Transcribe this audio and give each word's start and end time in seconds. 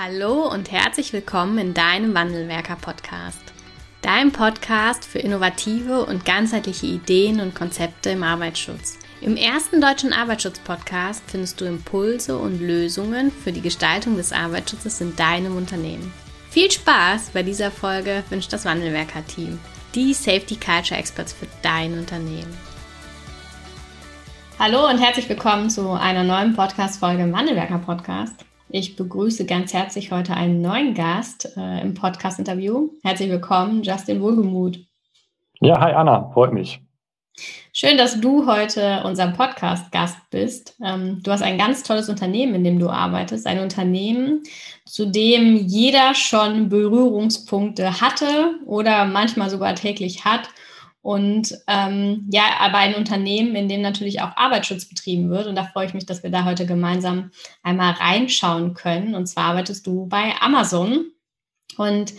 Hallo 0.00 0.46
und 0.48 0.70
herzlich 0.70 1.12
willkommen 1.12 1.58
in 1.58 1.74
deinem 1.74 2.14
Wandelwerker-Podcast. 2.14 3.40
Dein 4.00 4.30
Podcast 4.30 5.04
für 5.04 5.18
innovative 5.18 6.06
und 6.06 6.24
ganzheitliche 6.24 6.86
Ideen 6.86 7.40
und 7.40 7.56
Konzepte 7.56 8.10
im 8.10 8.22
Arbeitsschutz. 8.22 9.00
Im 9.20 9.36
ersten 9.36 9.80
deutschen 9.80 10.12
Arbeitsschutz-Podcast 10.12 11.24
findest 11.26 11.60
du 11.60 11.64
Impulse 11.64 12.38
und 12.38 12.60
Lösungen 12.60 13.32
für 13.32 13.50
die 13.50 13.60
Gestaltung 13.60 14.16
des 14.16 14.32
Arbeitsschutzes 14.32 15.00
in 15.00 15.16
deinem 15.16 15.56
Unternehmen. 15.56 16.12
Viel 16.48 16.70
Spaß 16.70 17.30
bei 17.30 17.42
dieser 17.42 17.72
Folge 17.72 18.22
wünscht 18.30 18.52
das 18.52 18.66
Wandelwerker-Team, 18.66 19.58
die 19.96 20.14
Safety 20.14 20.54
Culture 20.54 21.00
Experts 21.00 21.32
für 21.32 21.48
dein 21.62 21.98
Unternehmen. 21.98 22.56
Hallo 24.60 24.88
und 24.88 24.98
herzlich 24.98 25.28
willkommen 25.28 25.68
zu 25.70 25.90
einer 25.90 26.22
neuen 26.22 26.54
Podcast-Folge 26.54 27.24
im 27.24 27.32
Wandelwerker-Podcast. 27.32 28.44
Ich 28.70 28.96
begrüße 28.96 29.46
ganz 29.46 29.72
herzlich 29.72 30.12
heute 30.12 30.34
einen 30.34 30.60
neuen 30.60 30.92
Gast 30.92 31.56
äh, 31.56 31.80
im 31.80 31.94
Podcast-Interview. 31.94 32.90
Herzlich 33.02 33.30
willkommen, 33.30 33.82
Justin 33.82 34.20
Wohlgemuth. 34.20 34.78
Ja, 35.60 35.80
hi 35.80 35.92
Anna, 35.92 36.30
freut 36.34 36.52
mich. 36.52 36.78
Schön, 37.72 37.96
dass 37.96 38.20
du 38.20 38.46
heute 38.46 39.04
unser 39.06 39.28
Podcast-Gast 39.28 40.18
bist. 40.30 40.76
Ähm, 40.84 41.22
du 41.22 41.30
hast 41.30 41.42
ein 41.42 41.56
ganz 41.56 41.82
tolles 41.82 42.10
Unternehmen, 42.10 42.56
in 42.56 42.64
dem 42.64 42.78
du 42.78 42.90
arbeitest. 42.90 43.46
Ein 43.46 43.60
Unternehmen, 43.60 44.42
zu 44.84 45.06
dem 45.06 45.56
jeder 45.56 46.14
schon 46.14 46.68
Berührungspunkte 46.68 48.02
hatte 48.02 48.56
oder 48.66 49.06
manchmal 49.06 49.48
sogar 49.48 49.76
täglich 49.76 50.26
hat 50.26 50.50
und 51.08 51.56
ähm, 51.66 52.28
ja, 52.30 52.42
aber 52.60 52.76
ein 52.76 52.94
Unternehmen, 52.94 53.56
in 53.56 53.66
dem 53.66 53.80
natürlich 53.80 54.20
auch 54.20 54.36
Arbeitsschutz 54.36 54.86
betrieben 54.86 55.30
wird. 55.30 55.46
Und 55.46 55.56
da 55.56 55.64
freue 55.64 55.86
ich 55.86 55.94
mich, 55.94 56.04
dass 56.04 56.22
wir 56.22 56.28
da 56.28 56.44
heute 56.44 56.66
gemeinsam 56.66 57.30
einmal 57.62 57.92
reinschauen 57.92 58.74
können. 58.74 59.14
Und 59.14 59.24
zwar 59.24 59.44
arbeitest 59.44 59.86
du 59.86 60.06
bei 60.06 60.34
Amazon. 60.38 61.06
Und 61.78 62.12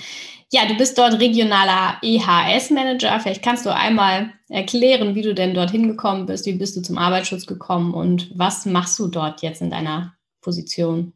ja, 0.52 0.66
du 0.68 0.76
bist 0.76 0.98
dort 0.98 1.20
regionaler 1.20 2.00
EHS-Manager. 2.02 3.20
Vielleicht 3.20 3.44
kannst 3.44 3.68
du 3.68 3.76
einmal 3.76 4.32
erklären, 4.48 5.14
wie 5.14 5.22
du 5.22 5.36
denn 5.36 5.54
dorthin 5.54 5.88
gekommen 5.88 6.26
bist, 6.26 6.48
wie 6.48 6.54
bist 6.54 6.76
du 6.76 6.82
zum 6.82 6.98
Arbeitsschutz 6.98 7.46
gekommen 7.46 7.94
und 7.94 8.32
was 8.36 8.66
machst 8.66 8.98
du 8.98 9.08
dort 9.08 9.44
jetzt 9.44 9.62
in 9.62 9.70
deiner 9.70 10.16
Position? 10.42 11.14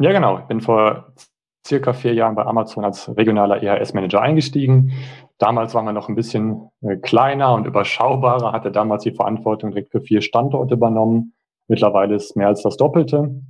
Ja, 0.00 0.12
genau. 0.12 0.38
Ich 0.38 0.46
bin 0.46 0.62
vor 0.62 1.12
circa 1.66 1.92
vier 1.92 2.14
Jahren 2.14 2.34
bei 2.34 2.46
Amazon 2.46 2.82
als 2.82 3.14
regionaler 3.14 3.62
EHS-Manager 3.62 4.22
eingestiegen. 4.22 4.92
Damals 5.42 5.74
waren 5.74 5.86
wir 5.86 5.92
noch 5.92 6.08
ein 6.08 6.14
bisschen 6.14 6.70
äh, 6.82 6.96
kleiner 6.98 7.52
und 7.52 7.66
überschaubarer, 7.66 8.52
hatte 8.52 8.70
damals 8.70 9.02
die 9.02 9.10
Verantwortung 9.10 9.72
direkt 9.72 9.90
für 9.90 10.00
vier 10.00 10.22
Standorte 10.22 10.74
übernommen. 10.74 11.34
Mittlerweile 11.66 12.14
ist 12.14 12.36
mehr 12.36 12.46
als 12.46 12.62
das 12.62 12.76
Doppelte. 12.76 13.42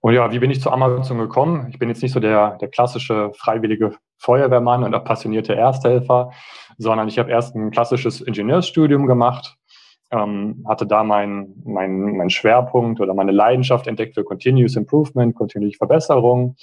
Und 0.00 0.14
ja, 0.14 0.30
wie 0.30 0.38
bin 0.38 0.52
ich 0.52 0.60
zu 0.60 0.70
Amazon 0.70 1.18
gekommen? 1.18 1.66
Ich 1.70 1.80
bin 1.80 1.88
jetzt 1.88 2.00
nicht 2.00 2.12
so 2.12 2.20
der, 2.20 2.58
der 2.58 2.68
klassische 2.68 3.32
freiwillige 3.34 3.96
Feuerwehrmann 4.18 4.84
und 4.84 5.04
passionierte 5.04 5.56
Ersthelfer, 5.56 6.30
sondern 6.78 7.08
ich 7.08 7.18
habe 7.18 7.28
erst 7.28 7.56
ein 7.56 7.72
klassisches 7.72 8.20
Ingenieursstudium 8.20 9.08
gemacht, 9.08 9.56
ähm, 10.12 10.64
hatte 10.68 10.86
da 10.86 11.02
meinen 11.02 11.60
mein, 11.64 12.16
mein 12.16 12.30
Schwerpunkt 12.30 13.00
oder 13.00 13.14
meine 13.14 13.32
Leidenschaft 13.32 13.88
entdeckt 13.88 14.14
für 14.14 14.22
Continuous 14.22 14.76
Improvement, 14.76 15.34
kontinuierliche 15.34 15.78
Verbesserung, 15.78 16.54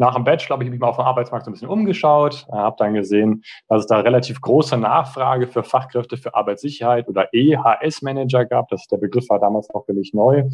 nach 0.00 0.14
dem 0.14 0.24
Bachelor 0.24 0.54
habe 0.54 0.64
ich 0.64 0.70
mich 0.70 0.80
mal 0.80 0.88
auf 0.88 0.96
dem 0.96 1.04
Arbeitsmarkt 1.04 1.44
so 1.44 1.50
ein 1.50 1.52
bisschen 1.52 1.68
umgeschaut, 1.68 2.46
äh, 2.50 2.56
habe 2.56 2.76
dann 2.78 2.94
gesehen, 2.94 3.42
dass 3.68 3.82
es 3.82 3.86
da 3.86 4.00
relativ 4.00 4.40
große 4.40 4.78
Nachfrage 4.78 5.46
für 5.46 5.62
Fachkräfte 5.62 6.16
für 6.16 6.34
Arbeitssicherheit 6.34 7.06
oder 7.06 7.28
EHS-Manager 7.34 8.46
gab. 8.46 8.68
Das, 8.68 8.86
der 8.86 8.96
Begriff 8.96 9.28
war 9.28 9.38
damals 9.38 9.68
noch 9.74 9.86
mich 9.88 10.14
neu. 10.14 10.44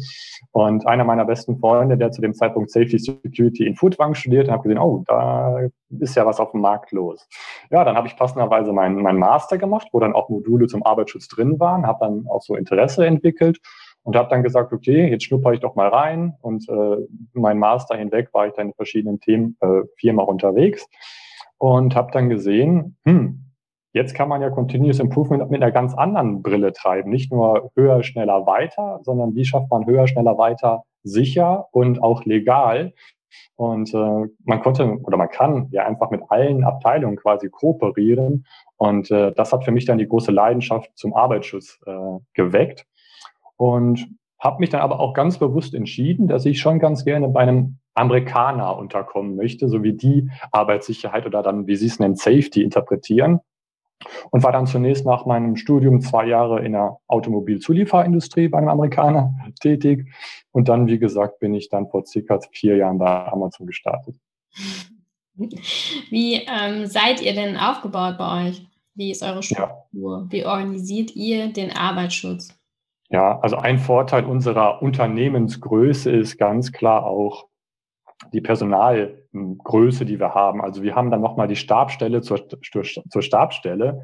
Und 0.51 0.85
einer 0.85 1.05
meiner 1.05 1.23
besten 1.23 1.57
Freunde, 1.59 1.97
der 1.97 2.11
zu 2.11 2.21
dem 2.21 2.33
Zeitpunkt 2.33 2.71
Safety 2.71 2.99
Security 2.99 3.65
in 3.65 3.75
Foodwang 3.75 4.15
studiert, 4.15 4.49
habe 4.49 4.63
gesehen, 4.63 4.79
oh, 4.79 5.05
da 5.07 5.69
ist 5.97 6.15
ja 6.15 6.25
was 6.25 6.41
auf 6.41 6.51
dem 6.51 6.59
Markt 6.59 6.91
los. 6.91 7.25
Ja, 7.71 7.85
dann 7.85 7.95
habe 7.95 8.07
ich 8.07 8.17
passenderweise 8.17 8.73
meinen 8.73 9.01
mein 9.01 9.17
Master 9.17 9.57
gemacht, 9.57 9.87
wo 9.93 10.01
dann 10.01 10.13
auch 10.13 10.27
Module 10.27 10.67
zum 10.67 10.85
Arbeitsschutz 10.85 11.29
drin 11.29 11.57
waren, 11.57 11.87
habe 11.87 11.99
dann 12.01 12.25
auch 12.27 12.41
so 12.41 12.55
Interesse 12.55 13.05
entwickelt 13.05 13.59
und 14.07 14.15
habe 14.15 14.29
dann 14.29 14.41
gesagt, 14.41 14.71
okay, 14.71 15.09
jetzt 15.09 15.25
schnupper 15.25 15.51
ich 15.51 15.59
doch 15.59 15.75
mal 15.75 15.89
rein 15.89 16.37
und 16.39 16.69
äh, 16.69 16.95
mein 17.33 17.59
Master 17.59 17.97
hinweg 17.97 18.29
war 18.31 18.47
ich 18.47 18.53
dann 18.53 18.67
in 18.67 18.73
verschiedenen 18.73 19.19
Themen 19.19 19.57
äh, 19.59 19.81
viermal 19.97 20.27
unterwegs 20.27 20.87
und 21.57 21.93
habe 21.93 22.09
dann 22.13 22.29
gesehen, 22.29 22.95
hm, 23.03 23.43
jetzt 23.91 24.15
kann 24.15 24.29
man 24.29 24.41
ja 24.41 24.49
Continuous 24.49 24.99
Improvement 24.99 25.51
mit 25.51 25.61
einer 25.61 25.73
ganz 25.73 25.93
anderen 25.93 26.41
Brille 26.41 26.71
treiben, 26.71 27.09
nicht 27.09 27.33
nur 27.33 27.69
höher, 27.75 28.01
schneller, 28.01 28.45
weiter, 28.45 29.01
sondern 29.03 29.35
wie 29.35 29.43
schafft 29.43 29.69
man 29.69 29.85
höher, 29.85 30.07
schneller, 30.07 30.37
weiter 30.37 30.83
sicher 31.03 31.65
und 31.73 32.01
auch 32.01 32.23
legal. 32.23 32.93
Und 33.57 33.93
äh, 33.93 34.27
man 34.45 34.61
konnte 34.61 34.99
oder 35.03 35.17
man 35.17 35.29
kann 35.29 35.67
ja 35.71 35.85
einfach 35.85 36.11
mit 36.11 36.21
allen 36.29 36.63
Abteilungen 36.63 37.17
quasi 37.17 37.49
kooperieren. 37.49 38.45
Und 38.77 39.11
äh, 39.11 39.33
das 39.33 39.51
hat 39.51 39.65
für 39.65 39.71
mich 39.71 39.83
dann 39.83 39.97
die 39.97 40.07
große 40.07 40.31
Leidenschaft 40.31 40.91
zum 40.95 41.13
Arbeitsschutz 41.13 41.77
äh, 41.85 42.19
geweckt 42.33 42.85
und 43.57 44.07
habe 44.39 44.59
mich 44.59 44.69
dann 44.69 44.81
aber 44.81 44.99
auch 44.99 45.13
ganz 45.13 45.39
bewusst 45.39 45.73
entschieden, 45.73 46.27
dass 46.27 46.45
ich 46.45 46.59
schon 46.59 46.79
ganz 46.79 47.03
gerne 47.05 47.27
bei 47.27 47.41
einem 47.41 47.79
Amerikaner 47.95 48.77
unterkommen 48.77 49.35
möchte, 49.35 49.67
so 49.67 49.83
wie 49.83 49.93
die 49.93 50.29
Arbeitssicherheit 50.51 51.25
oder 51.25 51.41
dann, 51.41 51.65
wie 51.65 51.75
sie 51.75 51.87
es 51.87 51.99
nennen, 51.99 52.15
Safety 52.15 52.61
interpretieren. 52.61 53.39
Und 54.29 54.43
war 54.43 54.51
dann 54.51 54.67
zunächst 54.67 55.07
nach 55.07 55.25
meinem 55.25 55.55
Studium 55.55 56.01
zwei 56.01 56.27
Jahre 56.27 56.63
in 56.63 56.73
der 56.73 56.97
Automobilzulieferindustrie 57.07 58.47
bei 58.47 58.59
einem 58.59 58.69
Amerikaner 58.69 59.33
tätig. 59.59 60.07
Und 60.51 60.69
dann, 60.69 60.85
wie 60.85 60.99
gesagt, 60.99 61.39
bin 61.39 61.55
ich 61.55 61.69
dann 61.69 61.89
vor 61.89 62.05
circa 62.05 62.39
vier 62.51 62.77
Jahren 62.77 62.99
bei 62.99 63.27
Amazon 63.27 63.65
gestartet. 63.65 64.15
Wie 65.35 66.35
ähm, 66.35 66.85
seid 66.85 67.21
ihr 67.21 67.33
denn 67.33 67.57
aufgebaut 67.57 68.17
bei 68.19 68.49
euch? 68.49 68.65
Wie 68.93 69.11
ist 69.11 69.23
eure 69.23 69.41
Struktur? 69.41 69.77
Ja. 69.91 70.25
Wie 70.29 70.45
organisiert 70.45 71.15
ihr 71.15 71.51
den 71.51 71.71
Arbeitsschutz? 71.71 72.56
Ja, 73.09 73.39
also 73.39 73.55
ein 73.57 73.79
Vorteil 73.79 74.25
unserer 74.25 74.81
Unternehmensgröße 74.81 76.11
ist 76.11 76.37
ganz 76.37 76.71
klar 76.71 77.05
auch 77.05 77.47
die 78.33 78.41
Personalgröße, 78.41 80.05
die 80.05 80.19
wir 80.19 80.33
haben. 80.33 80.61
Also 80.61 80.83
wir 80.83 80.95
haben 80.95 81.11
dann 81.11 81.21
nochmal 81.21 81.47
die 81.47 81.55
Stabstelle 81.55 82.21
zur, 82.21 82.47
zur 82.49 83.21
Stabstelle. 83.21 84.03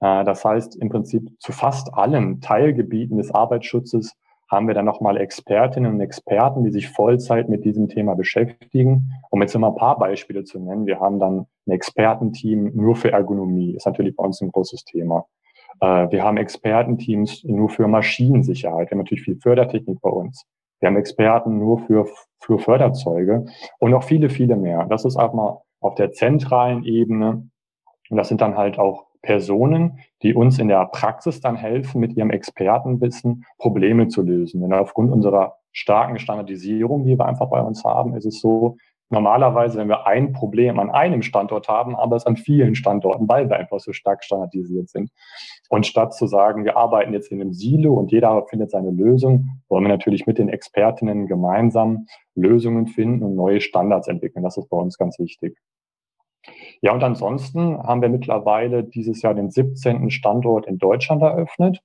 Äh, 0.00 0.24
das 0.24 0.44
heißt, 0.44 0.76
im 0.76 0.88
Prinzip 0.88 1.28
zu 1.40 1.52
fast 1.52 1.92
allen 1.94 2.40
Teilgebieten 2.40 3.18
des 3.18 3.30
Arbeitsschutzes 3.30 4.16
haben 4.50 4.66
wir 4.66 4.74
dann 4.74 4.86
nochmal 4.86 5.18
Expertinnen 5.18 5.92
und 5.92 6.00
Experten, 6.00 6.64
die 6.64 6.70
sich 6.70 6.88
Vollzeit 6.88 7.50
mit 7.50 7.66
diesem 7.66 7.88
Thema 7.88 8.14
beschäftigen. 8.14 9.12
Um 9.30 9.42
jetzt 9.42 9.54
immer 9.54 9.68
ein 9.68 9.76
paar 9.76 9.98
Beispiele 9.98 10.44
zu 10.44 10.58
nennen, 10.58 10.86
wir 10.86 11.00
haben 11.00 11.18
dann 11.18 11.46
ein 11.66 11.72
Expertenteam 11.72 12.74
nur 12.74 12.96
für 12.96 13.12
Ergonomie, 13.12 13.74
ist 13.74 13.84
natürlich 13.84 14.16
bei 14.16 14.24
uns 14.24 14.40
ein 14.40 14.50
großes 14.50 14.84
Thema. 14.84 15.26
Äh, 15.80 16.10
wir 16.10 16.22
haben 16.22 16.36
Expertenteams 16.36 17.44
nur 17.44 17.68
für 17.68 17.88
Maschinensicherheit. 17.88 18.90
Wir 18.90 18.92
haben 18.92 19.04
natürlich 19.04 19.24
viel 19.24 19.40
Fördertechnik 19.40 20.00
bei 20.00 20.10
uns. 20.10 20.44
Wir 20.80 20.88
haben 20.88 20.96
Experten 20.96 21.58
nur 21.58 21.80
für, 21.80 22.06
für 22.40 22.58
Förderzeuge 22.58 23.46
und 23.78 23.90
noch 23.90 24.04
viele, 24.04 24.30
viele 24.30 24.56
mehr. 24.56 24.86
Das 24.88 25.04
ist 25.04 25.16
auch 25.16 25.32
mal 25.32 25.60
auf 25.80 25.94
der 25.96 26.12
zentralen 26.12 26.84
Ebene. 26.84 27.48
Und 28.10 28.16
das 28.16 28.28
sind 28.28 28.40
dann 28.40 28.56
halt 28.56 28.78
auch 28.78 29.06
Personen, 29.22 29.98
die 30.22 30.34
uns 30.34 30.58
in 30.58 30.68
der 30.68 30.86
Praxis 30.86 31.40
dann 31.40 31.56
helfen, 31.56 32.00
mit 32.00 32.16
ihrem 32.16 32.30
Expertenwissen 32.30 33.44
Probleme 33.58 34.08
zu 34.08 34.22
lösen. 34.22 34.60
Denn 34.60 34.72
aufgrund 34.72 35.12
unserer 35.12 35.56
starken 35.72 36.18
Standardisierung, 36.18 37.04
die 37.04 37.18
wir 37.18 37.26
einfach 37.26 37.50
bei 37.50 37.60
uns 37.60 37.84
haben, 37.84 38.14
ist 38.14 38.24
es 38.24 38.40
so, 38.40 38.76
normalerweise, 39.10 39.78
wenn 39.78 39.88
wir 39.88 40.06
ein 40.06 40.32
Problem 40.32 40.78
an 40.78 40.90
einem 40.90 41.22
Standort 41.22 41.68
haben, 41.68 41.96
aber 41.96 42.16
es 42.16 42.26
an 42.26 42.36
vielen 42.36 42.74
Standorten, 42.74 43.28
weil 43.28 43.48
wir 43.48 43.56
einfach 43.56 43.80
so 43.80 43.92
stark 43.92 44.24
standardisiert 44.24 44.88
sind. 44.88 45.10
Und 45.68 45.86
statt 45.86 46.14
zu 46.14 46.26
sagen, 46.26 46.64
wir 46.64 46.76
arbeiten 46.76 47.12
jetzt 47.12 47.30
in 47.30 47.40
einem 47.40 47.52
Silo 47.52 47.94
und 47.94 48.12
jeder 48.12 48.44
findet 48.48 48.70
seine 48.70 48.90
Lösung, 48.90 49.60
wollen 49.68 49.84
wir 49.84 49.88
natürlich 49.88 50.26
mit 50.26 50.38
den 50.38 50.48
Expertinnen 50.48 51.26
gemeinsam 51.26 52.06
Lösungen 52.34 52.86
finden 52.86 53.22
und 53.22 53.34
neue 53.34 53.60
Standards 53.60 54.08
entwickeln. 54.08 54.42
Das 54.42 54.56
ist 54.56 54.68
bei 54.68 54.76
uns 54.76 54.98
ganz 54.98 55.18
wichtig. 55.18 55.58
Ja, 56.80 56.92
und 56.92 57.02
ansonsten 57.02 57.78
haben 57.78 58.02
wir 58.02 58.08
mittlerweile 58.08 58.84
dieses 58.84 59.22
Jahr 59.22 59.34
den 59.34 59.50
17. 59.50 60.10
Standort 60.10 60.66
in 60.66 60.78
Deutschland 60.78 61.22
eröffnet. 61.22 61.80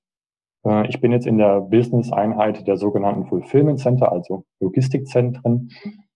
Äh, 0.65 0.87
ich 0.87 1.01
bin 1.01 1.11
jetzt 1.11 1.27
in 1.27 1.37
der 1.37 1.61
Business-Einheit 1.61 2.67
der 2.67 2.77
sogenannten 2.77 3.25
Fulfillment 3.25 3.79
Center, 3.79 4.11
also 4.11 4.45
Logistikzentren. 4.59 5.71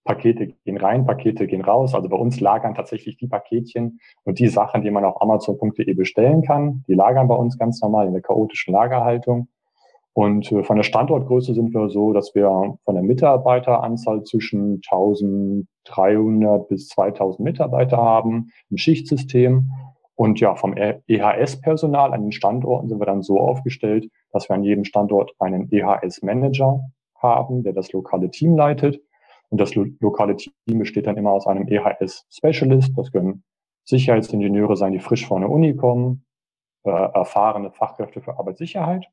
Pakete 0.07 0.47
gehen 0.65 0.77
rein, 0.77 1.05
Pakete 1.05 1.45
gehen 1.45 1.61
raus. 1.61 1.93
Also 1.93 2.09
bei 2.09 2.17
uns 2.17 2.39
lagern 2.39 2.73
tatsächlich 2.73 3.17
die 3.17 3.27
Paketchen 3.27 3.99
und 4.23 4.39
die 4.39 4.47
Sachen, 4.47 4.81
die 4.81 4.89
man 4.89 5.05
auf 5.05 5.21
Amazon.de 5.21 5.93
bestellen 5.93 6.41
kann, 6.41 6.83
die 6.87 6.95
lagern 6.95 7.27
bei 7.27 7.35
uns 7.35 7.59
ganz 7.59 7.81
normal 7.81 8.07
in 8.07 8.13
der 8.13 8.23
chaotischen 8.23 8.73
Lagerhaltung. 8.73 9.49
Und 10.13 10.51
äh, 10.51 10.63
von 10.63 10.77
der 10.77 10.83
Standortgröße 10.83 11.53
sind 11.53 11.75
wir 11.75 11.89
so, 11.89 12.13
dass 12.13 12.33
wir 12.33 12.77
von 12.83 12.95
der 12.95 13.03
Mitarbeiteranzahl 13.03 14.23
zwischen 14.23 14.81
1300 14.89 16.67
bis 16.69 16.87
2000 16.87 17.41
Mitarbeiter 17.41 17.97
haben, 17.97 18.51
ein 18.71 18.79
Schichtsystem. 18.79 19.71
Und 20.15 20.39
ja, 20.39 20.55
vom 20.55 20.73
EHS-Personal 20.75 22.13
an 22.13 22.23
den 22.23 22.31
Standorten 22.31 22.87
sind 22.87 22.99
wir 22.99 23.05
dann 23.05 23.21
so 23.21 23.39
aufgestellt, 23.39 24.09
dass 24.31 24.49
wir 24.49 24.55
an 24.55 24.63
jedem 24.63 24.85
Standort 24.85 25.33
einen 25.37 25.71
EHS-Manager 25.71 26.79
haben, 27.21 27.61
der 27.61 27.73
das 27.73 27.91
lokale 27.91 28.31
Team 28.31 28.55
leitet 28.55 28.99
Und 29.49 29.61
das 29.61 29.75
lo 29.75 29.85
lokale 29.99 30.35
Team 30.35 30.79
besteht 30.79 31.07
dann 31.07 31.17
immer 31.17 31.31
aus 31.31 31.47
einem 31.47 31.67
EHS-Specialist. 31.67 32.97
Das 32.97 33.11
können 33.11 33.43
Sicherheitsingenieure 33.85 34.75
sein, 34.75 34.91
die 34.91 34.99
frisch 34.99 35.25
von 35.25 35.41
der 35.41 35.49
Uni 35.49 35.75
kommen, 35.75 36.25
äh, 36.83 36.89
erfahrene 36.89 37.71
Fachkräfte 37.71 38.21
für 38.21 38.37
Arbeitssicherheit. 38.37 39.07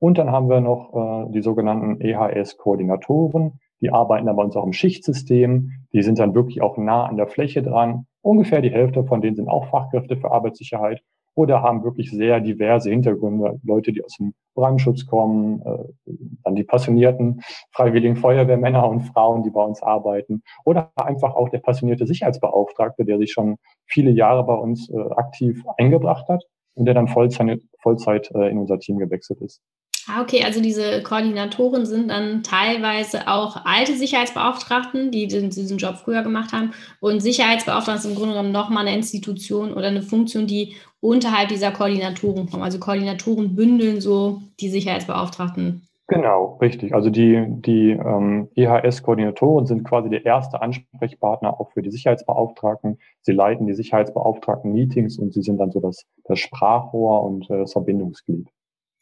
Und 0.00 0.18
dann 0.18 0.30
haben 0.30 0.48
wir 0.48 0.60
noch 0.60 1.26
äh, 1.28 1.32
die 1.32 1.42
sogenannten 1.42 2.00
EHS-Koordinatoren. 2.00 3.60
Die 3.80 3.90
arbeiten 3.90 4.26
dann 4.26 4.36
bei 4.36 4.42
uns 4.42 4.56
auch 4.56 4.64
im 4.64 4.72
Schichtsystem. 4.72 5.70
Die 5.92 6.02
sind 6.02 6.18
dann 6.18 6.34
wirklich 6.34 6.62
auch 6.62 6.76
nah 6.76 7.06
an 7.06 7.16
der 7.16 7.28
Fläche 7.28 7.62
dran. 7.62 8.06
Ungefähr 8.22 8.60
die 8.60 8.70
Hälfte 8.70 9.04
von 9.04 9.20
denen 9.20 9.36
sind 9.36 9.48
auch 9.48 9.66
Fachkräfte 9.70 10.16
für 10.16 10.32
Arbeitssicherheit 10.32 11.02
oder 11.38 11.62
haben 11.62 11.84
wirklich 11.84 12.10
sehr 12.10 12.40
diverse 12.40 12.90
Hintergründe. 12.90 13.60
Leute, 13.62 13.92
die 13.92 14.04
aus 14.04 14.16
dem 14.18 14.34
Brandschutz 14.56 15.06
kommen, 15.06 15.62
äh, 15.62 16.12
dann 16.42 16.56
die 16.56 16.64
passionierten 16.64 17.42
freiwilligen 17.70 18.16
Feuerwehrmänner 18.16 18.88
und 18.88 19.02
Frauen, 19.02 19.44
die 19.44 19.50
bei 19.50 19.62
uns 19.62 19.80
arbeiten 19.80 20.42
oder 20.64 20.90
einfach 20.96 21.36
auch 21.36 21.48
der 21.48 21.60
passionierte 21.60 22.08
Sicherheitsbeauftragte, 22.08 23.04
der 23.04 23.18
sich 23.18 23.30
schon 23.30 23.58
viele 23.86 24.10
Jahre 24.10 24.42
bei 24.44 24.54
uns 24.54 24.90
äh, 24.90 24.98
aktiv 25.14 25.62
eingebracht 25.76 26.28
hat 26.28 26.42
und 26.74 26.86
der 26.86 26.94
dann 26.94 27.06
Vollzeit, 27.06 27.60
Vollzeit 27.82 28.32
äh, 28.34 28.50
in 28.50 28.58
unser 28.58 28.80
Team 28.80 28.98
gewechselt 28.98 29.40
ist. 29.40 29.62
Ah, 30.10 30.22
okay, 30.22 30.42
also 30.42 30.62
diese 30.62 31.02
Koordinatoren 31.02 31.84
sind 31.84 32.08
dann 32.08 32.42
teilweise 32.42 33.28
auch 33.28 33.66
alte 33.66 33.94
Sicherheitsbeauftragten, 33.94 35.10
die 35.10 35.26
diesen 35.26 35.76
Job 35.76 35.96
früher 35.96 36.22
gemacht 36.22 36.54
haben. 36.54 36.72
Und 37.00 37.20
Sicherheitsbeauftragte 37.20 38.00
ist 38.00 38.06
im 38.06 38.14
Grunde 38.14 38.32
genommen 38.32 38.50
nochmal 38.50 38.86
eine 38.86 38.96
Institution 38.96 39.74
oder 39.74 39.88
eine 39.88 40.00
Funktion, 40.00 40.46
die 40.46 40.76
unterhalb 41.00 41.48
dieser 41.48 41.70
Koordinatoren 41.70 42.48
kommen. 42.48 42.62
Also 42.62 42.78
Koordinatoren 42.78 43.54
bündeln 43.54 44.00
so 44.00 44.42
die 44.60 44.68
Sicherheitsbeauftragten. 44.68 45.88
Genau, 46.10 46.56
richtig. 46.62 46.94
Also 46.94 47.10
die, 47.10 47.44
die 47.48 47.90
ähm, 47.90 48.48
EHS-Koordinatoren 48.54 49.66
sind 49.66 49.84
quasi 49.84 50.08
der 50.08 50.24
erste 50.24 50.62
Ansprechpartner 50.62 51.60
auch 51.60 51.70
für 51.72 51.82
die 51.82 51.90
Sicherheitsbeauftragten. 51.90 52.98
Sie 53.20 53.32
leiten 53.32 53.66
die 53.66 53.74
Sicherheitsbeauftragten-Meetings 53.74 55.18
und 55.18 55.34
sie 55.34 55.42
sind 55.42 55.58
dann 55.58 55.70
so 55.70 55.80
das, 55.80 56.06
das 56.24 56.38
Sprachrohr 56.38 57.24
und 57.24 57.50
äh, 57.50 57.58
das 57.58 57.72
Verbindungsglied. 57.72 58.48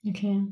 Okay. 0.05 0.43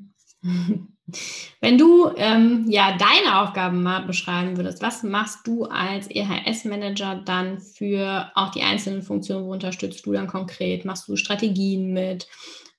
Wenn 1.61 1.77
du 1.79 2.11
ähm, 2.17 2.65
ja 2.69 2.97
deine 2.97 3.43
Aufgaben 3.43 3.83
mal 3.83 4.07
beschreiben 4.07 4.57
würdest, 4.57 4.83
was 4.83 5.03
machst 5.03 5.47
du 5.47 5.65
als 5.65 6.09
EHS-Manager 6.11 7.23
dann 7.25 7.59
für 7.59 8.31
auch 8.35 8.51
die 8.51 8.63
einzelnen 8.63 9.03
Funktionen? 9.03 9.47
Wo 9.47 9.53
unterstützt 9.53 10.07
du 10.07 10.13
dann 10.13 10.27
konkret? 10.27 10.85
Machst 10.85 11.09
du 11.09 11.17
Strategien 11.17 11.93
mit? 11.93 12.27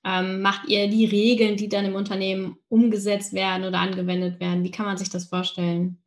Ähm, 0.04 0.40
macht 0.40 0.68
ihr 0.68 0.88
die 0.88 1.04
Regeln, 1.04 1.56
die 1.56 1.68
dann 1.68 1.84
im 1.84 1.94
Unternehmen 1.94 2.56
umgesetzt 2.68 3.32
werden 3.32 3.64
oder 3.64 3.78
angewendet 3.78 4.40
werden? 4.40 4.64
Wie 4.64 4.70
kann 4.70 4.86
man 4.86 4.96
sich 4.96 5.10
das 5.10 5.26
vorstellen? 5.26 5.98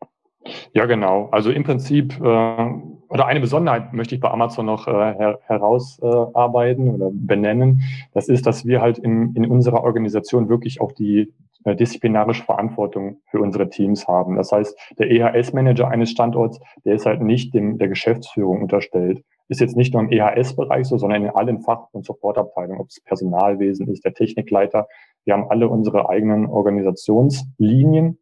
Ja, 0.74 0.86
genau. 0.86 1.30
Also 1.32 1.52
im 1.52 1.64
Prinzip, 1.64 2.14
äh, 2.20 2.24
oder 2.24 3.26
eine 3.26 3.40
Besonderheit 3.40 3.94
möchte 3.94 4.16
ich 4.16 4.22
bei 4.22 4.32
Amazon 4.32 4.66
noch 4.66 4.88
äh, 4.88 4.92
her 4.92 5.40
herausarbeiten 5.44 6.88
äh, 6.88 6.92
oder 6.92 7.10
benennen. 7.12 7.82
Das 8.14 8.30
ist, 8.30 8.46
dass 8.46 8.66
wir 8.66 8.82
halt 8.82 8.98
in, 9.00 9.36
in 9.36 9.46
unserer 9.46 9.84
Organisation 9.84 10.50
wirklich 10.50 10.80
auch 10.80 10.92
die 10.92 11.34
disziplinarische 11.66 12.44
Verantwortung 12.44 13.22
für 13.30 13.40
unsere 13.40 13.70
Teams 13.70 14.08
haben. 14.08 14.36
Das 14.36 14.52
heißt, 14.52 14.78
der 14.98 15.12
EHS-Manager 15.12 15.90
eines 15.90 16.12
Standorts, 16.12 16.60
der 16.86 16.96
ist 16.96 17.06
halt 17.06 17.22
nicht 17.22 17.54
dem, 17.54 17.78
der 17.78 17.90
Geschäftsführung 17.90 18.62
unterstellt. 18.62 19.24
Ist 19.50 19.62
jetzt 19.62 19.76
nicht 19.76 19.94
nur 19.94 20.04
im 20.04 20.12
EHS-Bereich 20.12 20.88
so, 20.88 20.98
sondern 20.98 21.24
in 21.24 21.30
allen 21.32 21.60
Fach- 21.62 21.88
und 21.92 22.06
Supportabteilungen, 22.06 22.80
ob 22.80 22.88
es 22.90 23.04
Personalwesen 23.04 23.88
ist, 23.88 24.06
der 24.06 24.14
Technikleiter. 24.14 24.88
Wir 25.26 25.34
haben 25.34 25.50
alle 25.50 25.68
unsere 25.68 26.10
eigenen 26.10 26.46
Organisationslinien. 26.46 28.20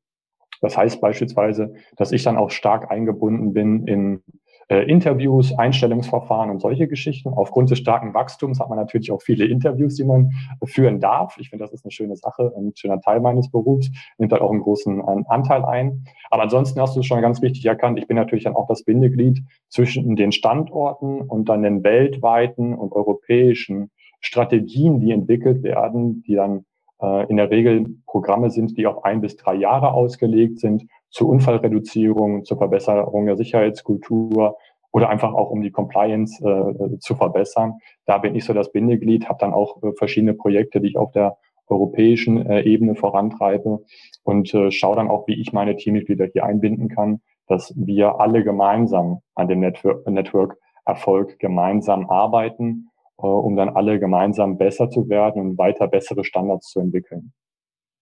Das 0.61 0.77
heißt 0.77 1.01
beispielsweise, 1.01 1.75
dass 1.97 2.11
ich 2.11 2.23
dann 2.23 2.37
auch 2.37 2.49
stark 2.49 2.89
eingebunden 2.89 3.53
bin 3.53 3.85
in 3.85 4.23
äh, 4.69 4.83
Interviews, 4.83 5.53
Einstellungsverfahren 5.57 6.49
und 6.49 6.59
solche 6.59 6.87
Geschichten. 6.87 7.29
Aufgrund 7.29 7.71
des 7.71 7.79
starken 7.79 8.13
Wachstums 8.13 8.59
hat 8.59 8.69
man 8.69 8.77
natürlich 8.77 9.11
auch 9.11 9.21
viele 9.21 9.45
Interviews, 9.45 9.95
die 9.95 10.03
man 10.03 10.31
führen 10.65 10.99
darf. 10.99 11.37
Ich 11.39 11.49
finde, 11.49 11.63
das 11.63 11.73
ist 11.73 11.85
eine 11.85 11.91
schöne 11.91 12.15
Sache, 12.15 12.53
ein 12.57 12.73
schöner 12.75 12.99
Teil 12.99 13.21
meines 13.21 13.49
Berufs, 13.49 13.89
nimmt 14.17 14.31
halt 14.31 14.41
auch 14.41 14.51
einen 14.51 14.61
großen 14.61 14.99
äh, 14.99 15.23
Anteil 15.27 15.63
ein. 15.63 16.03
Aber 16.29 16.43
ansonsten 16.43 16.81
hast 16.81 16.95
du 16.95 16.99
es 16.99 17.05
schon 17.05 17.21
ganz 17.21 17.41
richtig 17.41 17.65
erkannt. 17.65 17.97
Ich 17.97 18.07
bin 18.07 18.17
natürlich 18.17 18.43
dann 18.43 18.55
auch 18.55 18.67
das 18.67 18.83
Bindeglied 18.83 19.41
zwischen 19.69 20.15
den 20.15 20.31
Standorten 20.31 21.21
und 21.21 21.47
dann 21.47 21.63
den 21.63 21.83
weltweiten 21.83 22.73
und 22.73 22.91
europäischen 22.91 23.91
Strategien, 24.19 24.99
die 24.99 25.11
entwickelt 25.11 25.63
werden, 25.63 26.23
die 26.23 26.35
dann 26.35 26.65
äh, 27.01 27.29
in 27.29 27.37
der 27.37 27.49
Regel 27.51 27.85
Programme 28.05 28.49
sind, 28.49 28.77
die 28.77 28.87
auf 28.87 29.05
ein 29.05 29.21
bis 29.21 29.37
drei 29.37 29.55
Jahre 29.55 29.91
ausgelegt 29.91 30.59
sind 30.59 30.87
zur 31.09 31.29
Unfallreduzierung, 31.29 32.45
zur 32.45 32.57
Verbesserung 32.57 33.25
der 33.25 33.37
Sicherheitskultur 33.37 34.57
oder 34.91 35.09
einfach 35.09 35.33
auch 35.33 35.49
um 35.49 35.61
die 35.61 35.71
Compliance 35.71 36.43
äh, 36.43 36.97
zu 36.99 37.15
verbessern. 37.15 37.73
Da 38.05 38.17
bin 38.17 38.35
ich 38.35 38.45
so 38.45 38.53
das 38.53 38.71
Bindeglied, 38.71 39.27
habe 39.27 39.39
dann 39.39 39.53
auch 39.53 39.81
äh, 39.83 39.91
verschiedene 39.93 40.33
Projekte, 40.33 40.81
die 40.81 40.89
ich 40.89 40.97
auf 40.97 41.11
der 41.11 41.37
europäischen 41.67 42.45
äh, 42.45 42.61
Ebene 42.61 42.95
vorantreibe 42.95 43.83
und 44.23 44.53
äh, 44.53 44.71
schaue 44.71 44.95
dann 44.95 45.09
auch, 45.09 45.27
wie 45.27 45.39
ich 45.39 45.53
meine 45.53 45.75
Teammitglieder 45.75 46.27
hier 46.31 46.45
einbinden 46.45 46.87
kann, 46.89 47.21
dass 47.47 47.73
wir 47.75 48.19
alle 48.19 48.43
gemeinsam 48.43 49.19
an 49.35 49.47
dem 49.47 49.59
Network, 49.59 50.07
Network 50.07 50.57
Erfolg 50.85 51.37
gemeinsam 51.39 52.09
arbeiten, 52.09 52.89
äh, 53.17 53.27
um 53.27 53.55
dann 53.55 53.69
alle 53.69 53.99
gemeinsam 53.99 54.57
besser 54.57 54.89
zu 54.89 55.09
werden 55.09 55.41
und 55.41 55.57
weiter 55.57 55.87
bessere 55.87 56.23
Standards 56.23 56.69
zu 56.69 56.79
entwickeln. 56.79 57.33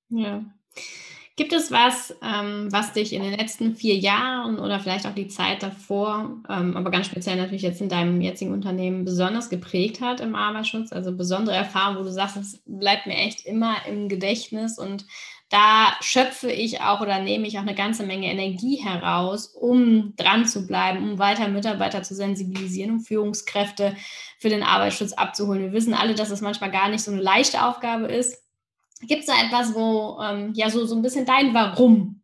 Ja. 0.09 0.43
Gibt 1.37 1.51
es 1.51 1.69
was, 1.69 2.15
ähm, 2.23 2.71
was 2.71 2.93
dich 2.93 3.11
in 3.11 3.21
den 3.21 3.37
letzten 3.37 3.75
vier 3.75 3.95
Jahren 3.95 4.57
oder 4.57 4.79
vielleicht 4.79 5.05
auch 5.05 5.13
die 5.13 5.27
Zeit 5.27 5.63
davor, 5.63 6.37
ähm, 6.49 6.77
aber 6.77 6.91
ganz 6.91 7.07
speziell 7.07 7.35
natürlich 7.35 7.63
jetzt 7.63 7.81
in 7.81 7.89
deinem 7.89 8.21
jetzigen 8.21 8.53
Unternehmen 8.53 9.03
besonders 9.03 9.49
geprägt 9.49 9.99
hat 9.99 10.21
im 10.21 10.33
Arbeitsschutz? 10.33 10.93
Also 10.93 11.11
besondere 11.11 11.57
Erfahrungen, 11.57 11.99
wo 11.99 12.03
du 12.03 12.11
sagst, 12.11 12.37
es 12.37 12.63
bleibt 12.65 13.05
mir 13.05 13.17
echt 13.17 13.45
immer 13.45 13.75
im 13.85 14.07
Gedächtnis 14.07 14.79
und 14.79 15.05
da 15.49 15.93
schöpfe 15.99 16.49
ich 16.49 16.79
auch 16.79 17.01
oder 17.01 17.19
nehme 17.19 17.47
ich 17.47 17.57
auch 17.57 17.63
eine 17.63 17.75
ganze 17.75 18.03
Menge 18.03 18.31
Energie 18.31 18.77
heraus, 18.77 19.47
um 19.47 20.13
dran 20.15 20.45
zu 20.45 20.65
bleiben, 20.65 21.03
um 21.03 21.19
weiter 21.19 21.49
Mitarbeiter 21.49 22.01
zu 22.01 22.15
sensibilisieren, 22.15 22.91
um 22.91 22.99
Führungskräfte 23.01 23.95
für 24.39 24.49
den 24.49 24.63
Arbeitsschutz 24.63 25.11
abzuholen. 25.11 25.61
Wir 25.61 25.73
wissen 25.73 25.93
alle, 25.93 26.15
dass 26.15 26.31
es 26.31 26.39
manchmal 26.39 26.71
gar 26.71 26.87
nicht 26.87 27.03
so 27.03 27.11
eine 27.11 27.21
leichte 27.21 27.63
Aufgabe 27.65 28.05
ist 28.05 28.44
Gibt 29.01 29.21
es 29.21 29.25
da 29.25 29.33
etwas, 29.33 29.75
wo 29.75 30.19
ähm, 30.21 30.53
ja 30.55 30.69
so, 30.69 30.85
so 30.85 30.95
ein 30.95 31.01
bisschen 31.01 31.25
dein 31.25 31.53
Warum? 31.53 32.21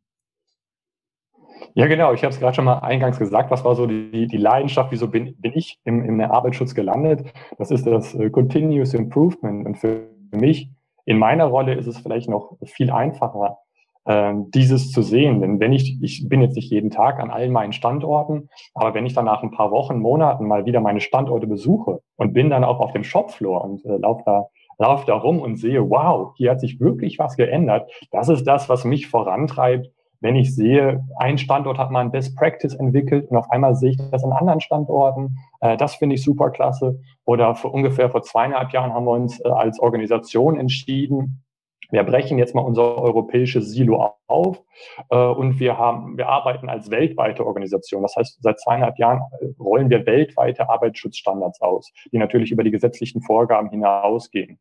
Ja, 1.73 1.87
genau. 1.87 2.13
Ich 2.13 2.23
habe 2.23 2.33
es 2.33 2.39
gerade 2.39 2.55
schon 2.55 2.65
mal 2.65 2.79
eingangs 2.79 3.19
gesagt. 3.19 3.51
Was 3.51 3.63
war 3.63 3.75
so 3.75 3.85
die, 3.85 4.27
die 4.27 4.37
Leidenschaft? 4.37 4.91
Wieso 4.91 5.07
bin, 5.07 5.35
bin 5.37 5.53
ich 5.55 5.79
im, 5.83 6.03
im 6.03 6.19
Arbeitsschutz 6.21 6.75
gelandet? 6.75 7.31
Das 7.57 7.71
ist 7.71 7.85
das 7.85 8.13
äh, 8.15 8.29
Continuous 8.29 8.93
Improvement. 8.93 9.65
Und 9.65 9.75
für 9.75 10.07
mich 10.31 10.69
in 11.05 11.17
meiner 11.17 11.45
Rolle 11.45 11.75
ist 11.75 11.87
es 11.87 11.97
vielleicht 11.97 12.29
noch 12.29 12.57
viel 12.65 12.91
einfacher, 12.91 13.59
äh, 14.05 14.33
dieses 14.49 14.91
zu 14.91 15.01
sehen. 15.01 15.41
Denn 15.41 15.59
wenn 15.59 15.73
ich, 15.73 16.01
ich 16.01 16.27
bin 16.27 16.41
jetzt 16.41 16.55
nicht 16.55 16.71
jeden 16.71 16.89
Tag 16.89 17.19
an 17.19 17.31
allen 17.31 17.51
meinen 17.51 17.73
Standorten, 17.73 18.49
aber 18.73 18.93
wenn 18.93 19.05
ich 19.05 19.13
dann 19.13 19.25
nach 19.25 19.43
ein 19.43 19.51
paar 19.51 19.71
Wochen, 19.71 19.99
Monaten 19.99 20.47
mal 20.47 20.65
wieder 20.65 20.81
meine 20.81 21.01
Standorte 21.01 21.47
besuche 21.47 22.01
und 22.17 22.33
bin 22.33 22.49
dann 22.49 22.63
auch 22.63 22.79
auf 22.79 22.91
dem 22.93 23.03
Shopfloor 23.03 23.63
und 23.63 23.85
äh, 23.85 23.97
laufe 23.97 24.23
da 24.25 24.47
laufe 24.81 25.05
da 25.05 25.13
rum 25.13 25.39
und 25.39 25.57
sehe, 25.57 25.89
wow, 25.89 26.33
hier 26.35 26.51
hat 26.51 26.59
sich 26.59 26.79
wirklich 26.79 27.19
was 27.19 27.37
geändert. 27.37 27.89
Das 28.11 28.29
ist 28.29 28.45
das, 28.45 28.67
was 28.67 28.83
mich 28.83 29.07
vorantreibt, 29.07 29.91
wenn 30.21 30.35
ich 30.35 30.55
sehe, 30.55 31.03
ein 31.17 31.37
Standort 31.37 31.77
hat 31.77 31.91
mal 31.91 32.01
ein 32.01 32.11
Best 32.11 32.35
Practice 32.35 32.75
entwickelt 32.75 33.29
und 33.29 33.37
auf 33.37 33.49
einmal 33.49 33.75
sehe 33.75 33.91
ich 33.91 33.97
das 34.11 34.23
an 34.23 34.33
anderen 34.33 34.59
Standorten. 34.59 35.37
Äh, 35.61 35.77
das 35.77 35.95
finde 35.95 36.15
ich 36.15 36.23
super 36.23 36.49
klasse. 36.49 36.99
Oder 37.25 37.55
vor 37.55 37.73
ungefähr 37.73 38.09
vor 38.09 38.21
zweieinhalb 38.21 38.71
Jahren 38.71 38.93
haben 38.93 39.05
wir 39.05 39.11
uns 39.11 39.39
äh, 39.39 39.49
als 39.49 39.79
Organisation 39.79 40.59
entschieden, 40.59 41.43
wir 41.91 42.03
brechen 42.03 42.37
jetzt 42.37 42.55
mal 42.55 42.61
unser 42.61 42.97
europäisches 42.97 43.71
Silo 43.71 44.15
auf 44.27 44.63
äh, 45.09 45.17
und 45.17 45.59
wir 45.59 45.77
haben, 45.77 46.17
wir 46.17 46.29
arbeiten 46.29 46.69
als 46.69 46.89
weltweite 46.89 47.45
Organisation. 47.45 48.01
Das 48.01 48.15
heißt, 48.15 48.41
seit 48.41 48.59
zweieinhalb 48.61 48.97
Jahren 48.97 49.21
rollen 49.59 49.89
wir 49.89 50.05
weltweite 50.05 50.69
Arbeitsschutzstandards 50.69 51.61
aus, 51.61 51.91
die 52.11 52.17
natürlich 52.17 52.51
über 52.51 52.63
die 52.63 52.71
gesetzlichen 52.71 53.21
Vorgaben 53.21 53.69
hinausgehen. 53.69 54.57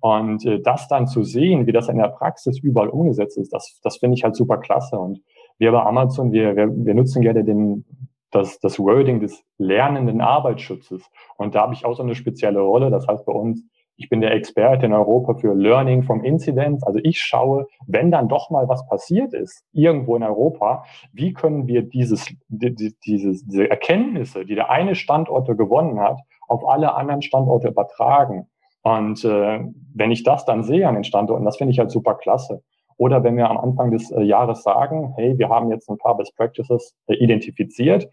Und 0.00 0.44
äh, 0.46 0.60
das 0.60 0.88
dann 0.88 1.06
zu 1.06 1.22
sehen, 1.22 1.66
wie 1.66 1.72
das 1.72 1.88
in 1.88 1.98
der 1.98 2.08
Praxis 2.08 2.58
überall 2.60 2.88
umgesetzt 2.88 3.38
ist, 3.38 3.52
das, 3.52 3.80
das 3.82 3.98
finde 3.98 4.16
ich 4.16 4.24
halt 4.24 4.36
super 4.36 4.58
klasse. 4.58 4.98
Und 4.98 5.20
wir 5.58 5.72
bei 5.72 5.82
Amazon, 5.82 6.32
wir, 6.32 6.56
wir, 6.56 6.68
wir 6.74 6.94
nutzen 6.94 7.22
gerne 7.22 7.44
den, 7.44 7.84
das, 8.30 8.58
das 8.60 8.78
Wording 8.78 9.20
des 9.20 9.44
lernenden 9.58 10.20
Arbeitsschutzes. 10.20 11.08
Und 11.36 11.54
da 11.54 11.62
habe 11.62 11.74
ich 11.74 11.84
auch 11.84 11.94
so 11.94 12.02
eine 12.02 12.14
spezielle 12.14 12.60
Rolle. 12.60 12.90
Das 12.90 13.06
heißt 13.06 13.24
bei 13.24 13.32
uns, 13.32 13.62
ich 13.96 14.08
bin 14.08 14.20
der 14.20 14.32
Experte 14.32 14.86
in 14.86 14.92
Europa 14.92 15.34
für 15.34 15.54
Learning 15.54 16.02
from 16.02 16.24
Incidents. 16.24 16.82
Also 16.82 16.98
ich 17.02 17.20
schaue, 17.20 17.66
wenn 17.86 18.10
dann 18.10 18.28
doch 18.28 18.50
mal 18.50 18.68
was 18.68 18.86
passiert 18.88 19.32
ist, 19.34 19.64
irgendwo 19.72 20.16
in 20.16 20.24
Europa, 20.24 20.84
wie 21.12 21.32
können 21.32 21.68
wir 21.68 21.82
dieses, 21.82 22.26
die, 22.48 22.94
dieses, 23.06 23.44
diese 23.46 23.70
Erkenntnisse, 23.70 24.44
die 24.44 24.56
der 24.56 24.70
eine 24.70 24.96
Standort 24.96 25.46
gewonnen 25.56 26.00
hat, 26.00 26.18
auf 26.48 26.66
alle 26.66 26.94
anderen 26.94 27.22
Standorte 27.22 27.68
übertragen. 27.68 28.48
Und 28.84 29.24
äh, 29.24 29.60
wenn 29.94 30.12
ich 30.12 30.22
das 30.22 30.44
dann 30.44 30.62
sehe 30.62 30.86
an 30.86 30.94
den 30.94 31.04
Standorten, 31.04 31.44
das 31.44 31.56
finde 31.56 31.72
ich 31.72 31.78
halt 31.78 31.90
super 31.90 32.14
klasse. 32.14 32.62
Oder 32.96 33.24
wenn 33.24 33.36
wir 33.36 33.50
am 33.50 33.58
Anfang 33.58 33.90
des 33.90 34.10
äh, 34.12 34.22
Jahres 34.22 34.62
sagen, 34.62 35.14
hey, 35.16 35.36
wir 35.36 35.48
haben 35.48 35.70
jetzt 35.70 35.88
ein 35.90 35.98
paar 35.98 36.16
Best 36.16 36.36
Practices 36.36 36.94
äh, 37.06 37.14
identifiziert 37.14 38.08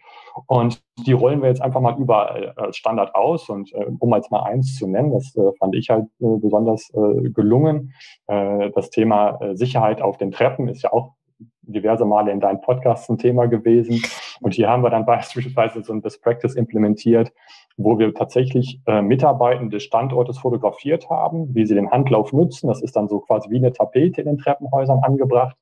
und 0.47 0.81
die 1.05 1.11
rollen 1.11 1.41
wir 1.41 1.49
jetzt 1.49 1.61
einfach 1.61 1.81
mal 1.81 1.99
überall 1.99 2.53
als 2.55 2.77
Standard 2.77 3.13
aus. 3.13 3.49
Und 3.49 3.71
äh, 3.73 3.85
um 3.99 4.13
jetzt 4.15 4.31
mal 4.31 4.43
eins 4.43 4.77
zu 4.77 4.87
nennen, 4.87 5.11
das 5.11 5.35
äh, 5.35 5.51
fand 5.59 5.75
ich 5.75 5.89
halt 5.89 6.05
äh, 6.19 6.37
besonders 6.37 6.89
äh, 6.95 7.29
gelungen. 7.29 7.93
Äh, 8.27 8.71
das 8.71 8.89
Thema 8.89 9.39
äh, 9.41 9.55
Sicherheit 9.55 10.01
auf 10.01 10.17
den 10.17 10.31
Treppen 10.31 10.67
ist 10.67 10.83
ja 10.83 10.93
auch 10.93 11.13
diverse 11.61 12.05
Male 12.05 12.31
in 12.31 12.39
deinem 12.39 12.61
Podcast 12.61 13.09
ein 13.09 13.17
Thema 13.17 13.45
gewesen. 13.47 14.01
Und 14.41 14.55
hier 14.55 14.69
haben 14.69 14.83
wir 14.83 14.89
dann 14.89 15.05
beispielsweise 15.05 15.83
so 15.83 15.93
ein 15.93 16.01
Best 16.01 16.21
Practice 16.21 16.55
implementiert, 16.55 17.31
wo 17.77 17.97
wir 17.97 18.13
tatsächlich 18.13 18.81
äh, 18.87 19.01
Mitarbeitende 19.01 19.77
des 19.77 19.83
Standortes 19.83 20.39
fotografiert 20.39 21.09
haben, 21.09 21.55
wie 21.55 21.65
sie 21.65 21.75
den 21.75 21.91
Handlauf 21.91 22.33
nutzen. 22.33 22.67
Das 22.67 22.81
ist 22.81 22.95
dann 22.95 23.07
so 23.07 23.19
quasi 23.19 23.49
wie 23.49 23.57
eine 23.57 23.71
Tapete 23.71 24.21
in 24.21 24.27
den 24.27 24.37
Treppenhäusern 24.37 24.99
angebracht. 25.03 25.55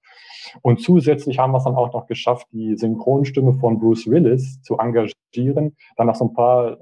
Und 0.61 0.81
zusätzlich 0.81 1.37
haben 1.37 1.51
wir 1.51 1.57
es 1.57 1.65
dann 1.65 1.75
auch 1.75 1.93
noch 1.93 2.07
geschafft, 2.07 2.47
die 2.51 2.75
Synchronstimme 2.75 3.53
von 3.53 3.79
Bruce 3.79 4.07
Willis 4.07 4.61
zu 4.61 4.77
engagieren, 4.77 5.75
dann 5.97 6.07
noch 6.07 6.15
so 6.15 6.25
ein 6.25 6.33
paar 6.33 6.77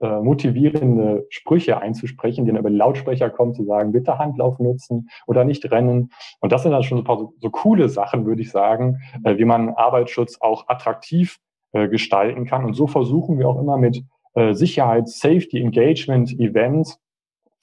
äh, 0.00 0.20
motivierende 0.20 1.26
Sprüche 1.28 1.78
einzusprechen, 1.78 2.44
die 2.44 2.50
dann 2.50 2.60
über 2.60 2.70
die 2.70 2.76
Lautsprecher 2.76 3.30
kommen, 3.30 3.54
zu 3.54 3.64
sagen, 3.64 3.92
bitte 3.92 4.18
Handlauf 4.18 4.58
nutzen 4.58 5.08
oder 5.26 5.44
nicht 5.44 5.70
rennen. 5.70 6.10
Und 6.40 6.52
das 6.52 6.62
sind 6.62 6.72
dann 6.72 6.82
schon 6.82 6.98
so, 6.98 7.02
ein 7.02 7.06
paar 7.06 7.18
so, 7.18 7.34
so 7.38 7.50
coole 7.50 7.88
Sachen, 7.88 8.24
würde 8.24 8.42
ich 8.42 8.50
sagen, 8.50 8.98
äh, 9.24 9.36
wie 9.36 9.44
man 9.44 9.70
Arbeitsschutz 9.70 10.40
auch 10.40 10.68
attraktiv 10.68 11.38
äh, 11.72 11.88
gestalten 11.88 12.46
kann. 12.46 12.64
Und 12.64 12.74
so 12.74 12.86
versuchen 12.86 13.38
wir 13.38 13.48
auch 13.48 13.60
immer 13.60 13.76
mit 13.76 14.02
äh, 14.34 14.54
Sicherheit, 14.54 15.08
Safety, 15.08 15.60
Engagement, 15.60 16.32
Events, 16.38 16.98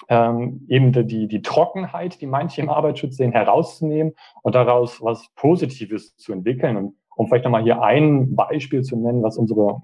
ähm, 0.09 0.65
eben 0.69 0.91
die, 0.91 1.27
die 1.27 1.41
Trockenheit, 1.41 2.21
die 2.21 2.27
manche 2.27 2.61
im 2.61 2.69
Arbeitsschutz 2.69 3.17
sehen, 3.17 3.31
herauszunehmen 3.31 4.13
und 4.43 4.55
daraus 4.55 5.01
was 5.01 5.27
Positives 5.35 6.15
zu 6.17 6.33
entwickeln. 6.33 6.77
Und 6.77 6.95
um 7.15 7.27
vielleicht 7.27 7.45
nochmal 7.45 7.63
hier 7.63 7.81
ein 7.81 8.35
Beispiel 8.35 8.83
zu 8.83 8.95
nennen, 8.95 9.23
was 9.23 9.37
unsere 9.37 9.81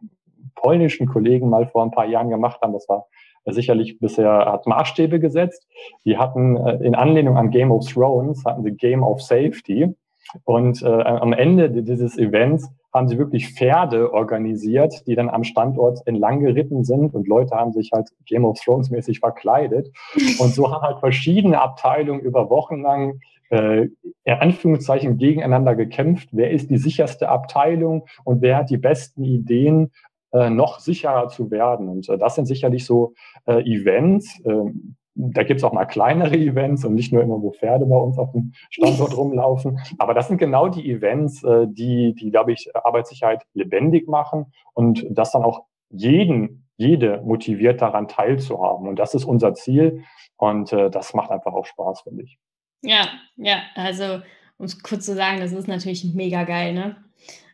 polnischen 0.56 1.08
Kollegen 1.08 1.50
mal 1.50 1.68
vor 1.68 1.84
ein 1.84 1.92
paar 1.92 2.06
Jahren 2.06 2.30
gemacht 2.30 2.62
haben. 2.62 2.74
Das 2.74 2.88
war 2.90 3.08
sicherlich 3.46 4.00
bisher 4.00 4.32
hat 4.32 4.68
Maßstäbe 4.68 5.20
gesetzt. 5.20 5.68
Die 6.06 6.18
hatten 6.18 6.58
äh, 6.58 6.76
in 6.86 6.96
Anlehnung 6.96 7.38
an 7.38 7.50
Game 7.50 7.72
of 7.72 7.86
Thrones 7.92 8.44
hatten 8.46 8.64
sie 8.64 8.72
Game 8.72 9.04
of 9.04 9.22
Safety 9.22 9.94
und 10.46 10.82
äh, 10.82 10.88
am 10.88 11.34
Ende 11.34 11.70
dieses 11.70 12.18
Events 12.18 12.70
haben 12.94 13.08
sie 13.08 13.18
wirklich 13.18 13.50
Pferde 13.54 14.14
organisiert, 14.14 15.06
die 15.08 15.16
dann 15.16 15.30
am 15.30 15.44
Standort 15.44 16.06
entlang 16.06 16.42
geritten 16.42 16.84
sind 16.84 17.14
und 17.14 17.28
Leute 17.28 17.56
haben 17.56 17.74
sich 17.74 17.92
halt 17.92 18.10
Game 18.26 18.46
of 18.46 18.60
Thrones 18.60 18.90
mäßig 18.90 19.20
verkleidet 19.20 19.92
und 20.40 20.54
so 20.54 20.72
haben 20.72 20.82
halt 20.82 21.00
verschiedene 21.00 21.62
Abteilungen 21.62 22.22
über 22.22 22.50
Wochen 22.50 22.82
lang 22.82 23.20
äh, 23.50 23.88
in 24.24 24.34
Anführungszeichen 24.34 25.18
gegeneinander 25.18 25.76
gekämpft. 25.76 26.30
Wer 26.32 26.52
ist 26.52 26.70
die 26.70 26.78
sicherste 26.78 27.30
Abteilung 27.30 28.06
und 28.24 28.42
wer 28.42 28.58
hat 28.58 28.70
die 28.70 28.78
besten 28.78 29.24
Ideen, 29.24 29.92
noch 30.50 30.80
sicherer 30.80 31.30
zu 31.30 31.52
werden. 31.52 31.88
Und 31.90 32.10
äh, 32.10 32.18
das 32.18 32.36
sind 32.36 32.46
sicherlich 32.46 32.86
so 32.86 33.14
äh, 33.46 33.62
Events. 33.62 34.40
Äh, 34.46 34.72
da 35.16 35.44
gibt's 35.44 35.64
auch 35.64 35.74
mal 35.74 35.86
kleinere 35.86 36.36
Events 36.36 36.84
und 36.86 36.96
nicht 36.96 37.14
nur 37.14 37.22
immer, 37.22 37.42
wo 37.42 37.52
Pferde 37.52 37.86
bei 37.86 37.96
uns 37.96 38.18
auf 38.18 38.32
dem 38.32 38.54
Standort 38.70 39.16
rumlaufen. 39.18 39.80
Aber 40.00 40.14
das 40.14 40.28
sind 40.28 40.38
genau 40.38 40.70
die 40.70 40.90
Events, 40.90 41.44
äh, 41.44 41.68
die, 41.68 42.16
die, 42.16 42.32
glaube 42.32 42.52
ich, 42.52 42.76
Arbeitssicherheit 42.76 43.44
lebendig 43.54 44.08
machen 44.08 44.48
und 44.74 45.06
das 45.10 45.32
dann 45.32 45.44
auch 45.44 45.66
jeden, 45.90 46.68
jede 46.78 47.22
motiviert 47.22 47.82
daran 47.82 48.08
teilzuhaben. 48.08 48.88
Und 48.88 48.98
das 48.98 49.14
ist 49.14 49.26
unser 49.26 49.54
Ziel. 49.54 50.04
Und 50.38 50.74
äh, 50.74 50.90
das 50.90 51.14
macht 51.14 51.30
einfach 51.32 51.54
auch 51.54 51.66
Spaß, 51.66 52.02
finde 52.02 52.24
ich. 52.24 52.40
Ja, 52.82 53.08
ja, 53.38 53.62
also 53.76 54.22
um 54.58 54.66
es 54.66 54.82
kurz 54.82 55.06
zu 55.06 55.16
sagen, 55.16 55.40
das 55.40 55.52
ist 55.52 55.68
natürlich 55.68 56.14
mega 56.14 56.44
geil, 56.44 56.74
ne? 56.74 56.98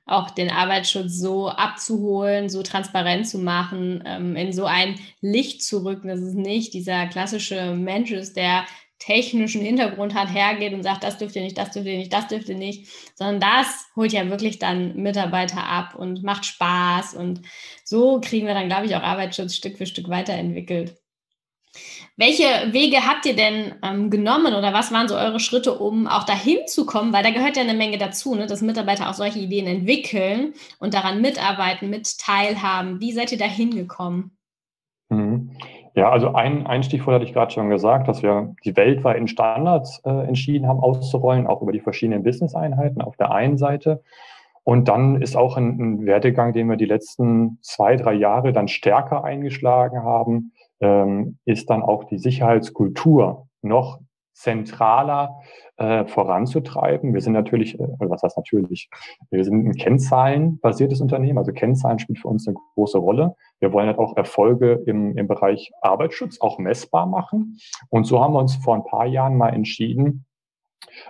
Auch 0.10 0.32
den 0.32 0.50
Arbeitsschutz 0.50 1.18
so 1.18 1.50
abzuholen, 1.50 2.50
so 2.50 2.64
transparent 2.64 3.28
zu 3.28 3.38
machen, 3.40 4.04
ähm, 4.06 4.36
in 4.36 4.54
so 4.54 4.66
ein 4.66 4.96
Licht 5.22 5.64
zu 5.64 5.84
rücken, 5.86 6.08
dass 6.08 6.20
es 6.20 6.34
nicht 6.34 6.74
dieser 6.74 7.08
klassische 7.08 7.76
Mensch 7.76 8.12
ist, 8.12 8.36
der 8.36 8.66
technischen 9.00 9.62
Hintergrund 9.62 10.14
hat, 10.14 10.32
hergeht 10.34 10.74
und 10.74 10.84
sagt, 10.84 11.04
das 11.04 11.18
dürft 11.18 11.36
ihr 11.36 11.42
nicht, 11.42 11.58
das 11.58 11.72
dürft 11.72 11.88
ihr 11.88 11.98
nicht, 11.98 12.12
das 12.12 12.28
dürft 12.28 12.50
ihr 12.50 12.58
nicht, 12.58 12.88
sondern 13.16 13.40
das 13.40 13.86
holt 13.96 14.12
ja 14.12 14.30
wirklich 14.30 14.60
dann 14.60 14.96
Mitarbeiter 14.98 15.64
ab 15.64 15.96
und 15.96 16.22
macht 16.22 16.46
Spaß 16.46 17.14
und 17.14 17.42
so 17.86 18.20
kriegen 18.20 18.46
wir 18.46 18.54
dann, 18.54 18.68
glaube 18.68 18.86
ich, 18.86 18.96
auch 18.96 19.02
Arbeitsschutz 19.02 19.56
Stück 19.56 19.78
für 19.78 19.86
Stück 19.86 20.10
weiterentwickelt. 20.10 20.98
Welche 22.20 22.74
Wege 22.74 22.98
habt 23.08 23.26
ihr 23.26 23.34
denn 23.34 23.76
ähm, 23.82 24.10
genommen 24.10 24.54
oder 24.54 24.74
was 24.74 24.92
waren 24.92 25.08
so 25.08 25.16
eure 25.16 25.40
Schritte, 25.40 25.74
um 25.76 26.06
auch 26.06 26.26
dahin 26.26 26.68
zu 26.68 26.86
kommen? 26.86 27.14
Weil 27.14 27.24
da 27.24 27.30
gehört 27.30 27.56
ja 27.56 27.64
eine 27.64 27.74
Menge 27.74 27.98
dazu, 27.98 28.36
ne, 28.36 28.46
dass 28.46 28.62
Mitarbeiter 28.62 29.10
auch 29.10 29.14
solche 29.14 29.40
Ideen 29.40 29.68
entwickeln 29.68 30.52
und 30.82 30.94
daran 30.94 31.22
mitarbeiten, 31.22 31.90
mit 31.90 32.20
teilhaben. 32.20 33.00
Wie 33.00 33.14
seid 33.14 33.32
ihr 33.32 33.38
da 33.38 33.46
hingekommen? 33.46 34.32
Mhm. 35.08 35.52
Ja, 35.96 36.12
also 36.12 36.34
ein, 36.34 36.68
ein 36.68 36.84
Stichwort 36.84 37.16
hatte 37.16 37.24
ich 37.24 37.32
gerade 37.32 37.54
schon 37.54 37.70
gesagt, 37.70 38.10
dass 38.10 38.22
wir 38.22 38.54
die 38.66 38.76
weltweiten 38.76 39.30
Standards 39.30 40.02
äh, 40.04 40.10
entschieden 40.10 40.68
haben 40.68 40.82
auszurollen, 40.82 41.48
auch 41.48 41.62
über 41.62 41.72
die 41.72 41.80
verschiedenen 41.80 42.24
Business-Einheiten 42.24 43.02
auf 43.02 43.16
der 43.16 43.32
einen 43.32 43.58
Seite. 43.58 44.04
Und 44.66 44.90
dann 44.90 45.22
ist 45.22 45.38
auch 45.38 45.56
ein, 45.56 45.80
ein 45.80 46.06
Werdegang, 46.06 46.52
den 46.52 46.68
wir 46.68 46.76
die 46.76 46.84
letzten 46.84 47.60
zwei, 47.62 47.96
drei 47.96 48.14
Jahre 48.14 48.52
dann 48.52 48.68
stärker 48.68 49.24
eingeschlagen 49.24 50.04
haben, 50.04 50.52
ähm, 50.80 51.38
ist 51.46 51.70
dann 51.70 51.82
auch 51.82 52.06
die 52.06 52.20
Sicherheitskultur 52.20 53.48
noch 53.62 54.00
zentraler 54.34 55.42
äh, 55.76 56.06
voranzutreiben. 56.06 57.14
Wir 57.14 57.20
sind 57.20 57.34
natürlich, 57.34 57.78
äh, 57.78 57.88
was 58.00 58.24
heißt 58.24 58.38
natürlich, 58.38 58.90
wir 59.32 59.44
sind 59.44 59.66
ein 59.66 59.74
kennzahlenbasiertes 59.74 61.02
Unternehmen, 61.02 61.38
also 61.38 61.52
Kennzahlen 61.52 62.00
spielt 62.00 62.20
für 62.20 62.30
uns 62.30 62.48
eine 62.48 62.56
große 62.76 62.98
Rolle. 62.98 63.36
Wir 63.60 63.74
wollen 63.74 63.88
halt 63.88 64.00
auch 64.00 64.16
Erfolge 64.16 64.82
im, 64.86 65.18
im 65.18 65.28
Bereich 65.28 65.72
Arbeitsschutz 65.82 66.40
auch 66.40 66.58
messbar 66.58 67.06
machen. 67.06 67.58
Und 67.90 68.06
so 68.06 68.22
haben 68.22 68.34
wir 68.34 68.40
uns 68.40 68.56
vor 68.56 68.76
ein 68.76 68.86
paar 68.86 69.06
Jahren 69.06 69.36
mal 69.36 69.50
entschieden, 69.50 70.26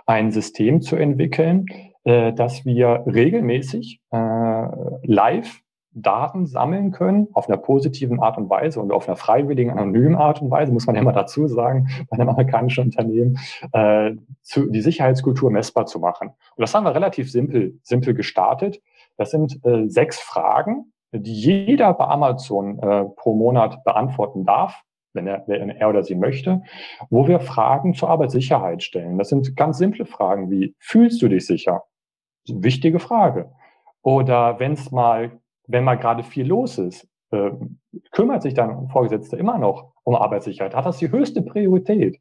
ein 0.06 0.32
System 0.32 0.80
zu 0.82 0.96
entwickeln, 0.96 1.66
äh, 2.02 2.32
dass 2.32 2.64
wir 2.64 3.04
regelmäßig 3.06 4.00
äh, 4.10 4.66
live 5.04 5.60
Daten 5.92 6.46
sammeln 6.46 6.92
können, 6.92 7.28
auf 7.32 7.48
einer 7.48 7.58
positiven 7.58 8.20
Art 8.20 8.38
und 8.38 8.48
Weise 8.48 8.80
und 8.80 8.92
auf 8.92 9.08
einer 9.08 9.16
freiwilligen, 9.16 9.70
anonymen 9.70 10.14
Art 10.14 10.40
und 10.40 10.50
Weise, 10.50 10.72
muss 10.72 10.86
man 10.86 10.94
ja 10.96 11.02
immer 11.02 11.12
dazu 11.12 11.48
sagen, 11.48 11.88
bei 12.10 12.16
einem 12.16 12.28
amerikanischen 12.28 12.84
Unternehmen, 12.84 13.38
äh, 13.72 14.12
zu, 14.42 14.70
die 14.70 14.80
Sicherheitskultur 14.80 15.50
messbar 15.50 15.86
zu 15.86 15.98
machen. 15.98 16.28
Und 16.28 16.60
das 16.60 16.74
haben 16.74 16.84
wir 16.84 16.94
relativ 16.94 17.30
simpel, 17.30 17.78
simpel 17.82 18.14
gestartet. 18.14 18.80
Das 19.16 19.30
sind 19.30 19.64
äh, 19.64 19.88
sechs 19.88 20.20
Fragen, 20.20 20.92
die 21.12 21.32
jeder 21.32 21.92
bei 21.94 22.06
Amazon 22.06 22.78
äh, 22.78 23.04
pro 23.16 23.34
Monat 23.34 23.82
beantworten 23.82 24.44
darf, 24.44 24.82
wenn 25.12 25.26
er, 25.26 25.42
wenn 25.46 25.70
er 25.70 25.88
oder 25.88 26.04
sie 26.04 26.14
möchte, 26.14 26.62
wo 27.10 27.26
wir 27.26 27.40
Fragen 27.40 27.94
zur 27.94 28.10
Arbeitssicherheit 28.10 28.82
stellen. 28.84 29.18
Das 29.18 29.28
sind 29.28 29.56
ganz 29.56 29.78
simple 29.78 30.06
Fragen 30.06 30.50
wie, 30.50 30.76
fühlst 30.78 31.20
du 31.20 31.28
dich 31.28 31.46
sicher? 31.46 31.82
Wichtige 32.46 33.00
Frage. 33.00 33.50
Oder 34.02 34.60
wenn 34.60 34.72
es 34.72 34.92
mal 34.92 35.40
wenn 35.70 35.84
mal 35.84 35.96
gerade 35.96 36.22
viel 36.22 36.46
los 36.46 36.78
ist, 36.78 37.08
äh, 37.30 37.50
kümmert 38.10 38.42
sich 38.42 38.54
dein 38.54 38.88
Vorgesetzter 38.88 39.38
immer 39.38 39.58
noch 39.58 39.92
um 40.04 40.14
Arbeitssicherheit? 40.14 40.74
Hat 40.74 40.86
das 40.86 40.98
die 40.98 41.10
höchste 41.10 41.42
Priorität? 41.42 42.20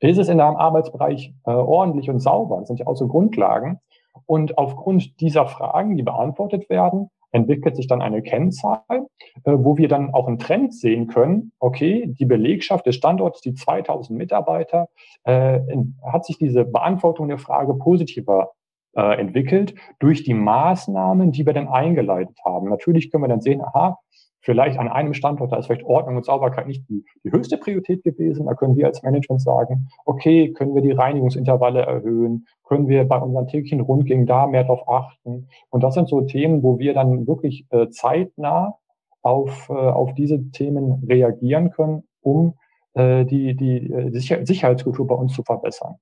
Ist 0.00 0.18
es 0.18 0.28
in 0.28 0.38
deinem 0.38 0.56
Arbeitsbereich 0.56 1.32
äh, 1.46 1.50
ordentlich 1.50 2.10
und 2.10 2.18
sauber? 2.18 2.58
Das 2.58 2.68
sind 2.68 2.80
ja 2.80 2.86
auch 2.86 2.96
so 2.96 3.06
Grundlagen. 3.06 3.78
Und 4.26 4.58
aufgrund 4.58 5.20
dieser 5.20 5.46
Fragen, 5.46 5.96
die 5.96 6.02
beantwortet 6.02 6.68
werden, 6.68 7.08
entwickelt 7.30 7.76
sich 7.76 7.86
dann 7.86 8.02
eine 8.02 8.22
Kennzahl, 8.22 8.82
äh, 8.88 9.52
wo 9.54 9.78
wir 9.78 9.88
dann 9.88 10.12
auch 10.12 10.28
einen 10.28 10.38
Trend 10.38 10.74
sehen 10.74 11.06
können. 11.06 11.52
Okay, 11.58 12.06
die 12.06 12.26
Belegschaft 12.26 12.86
des 12.86 12.96
Standorts, 12.96 13.40
die 13.40 13.54
2000 13.54 14.18
Mitarbeiter, 14.18 14.88
äh, 15.24 15.60
hat 16.04 16.26
sich 16.26 16.36
diese 16.36 16.64
Beantwortung 16.64 17.28
der 17.28 17.38
Frage 17.38 17.74
positiver 17.74 18.50
äh, 18.96 19.20
entwickelt 19.20 19.74
durch 19.98 20.22
die 20.22 20.34
Maßnahmen, 20.34 21.32
die 21.32 21.46
wir 21.46 21.52
dann 21.52 21.68
eingeleitet 21.68 22.38
haben. 22.44 22.68
Natürlich 22.68 23.10
können 23.10 23.24
wir 23.24 23.28
dann 23.28 23.40
sehen, 23.40 23.62
aha, 23.62 23.98
vielleicht 24.42 24.78
an 24.78 24.88
einem 24.88 25.14
Standort, 25.14 25.52
da 25.52 25.56
ist 25.56 25.66
vielleicht 25.66 25.84
Ordnung 25.84 26.16
und 26.16 26.24
Sauberkeit 26.24 26.66
nicht 26.66 26.88
die, 26.88 27.04
die 27.24 27.32
höchste 27.32 27.56
Priorität 27.56 28.02
gewesen. 28.02 28.46
Da 28.46 28.54
können 28.54 28.76
wir 28.76 28.86
als 28.86 29.02
Management 29.02 29.40
sagen, 29.40 29.88
okay, 30.04 30.52
können 30.52 30.74
wir 30.74 30.82
die 30.82 30.92
Reinigungsintervalle 30.92 31.82
erhöhen? 31.82 32.46
Können 32.64 32.88
wir 32.88 33.04
bei 33.04 33.18
unseren 33.18 33.46
täglichen 33.46 33.80
Rundgängen 33.80 34.26
da 34.26 34.46
mehr 34.46 34.64
drauf 34.64 34.88
achten? 34.88 35.48
Und 35.70 35.82
das 35.82 35.94
sind 35.94 36.08
so 36.08 36.22
Themen, 36.22 36.62
wo 36.62 36.78
wir 36.78 36.92
dann 36.92 37.26
wirklich 37.26 37.66
äh, 37.70 37.88
zeitnah 37.88 38.74
auf, 39.22 39.68
äh, 39.70 39.72
auf 39.74 40.14
diese 40.14 40.50
Themen 40.50 41.04
reagieren 41.08 41.70
können, 41.70 42.02
um 42.20 42.54
äh, 42.94 43.24
die, 43.24 43.56
die 43.56 43.90
äh, 43.90 44.10
Sicherheitskultur 44.44 45.06
bei 45.06 45.14
uns 45.14 45.34
zu 45.34 45.42
verbessern. 45.42 45.96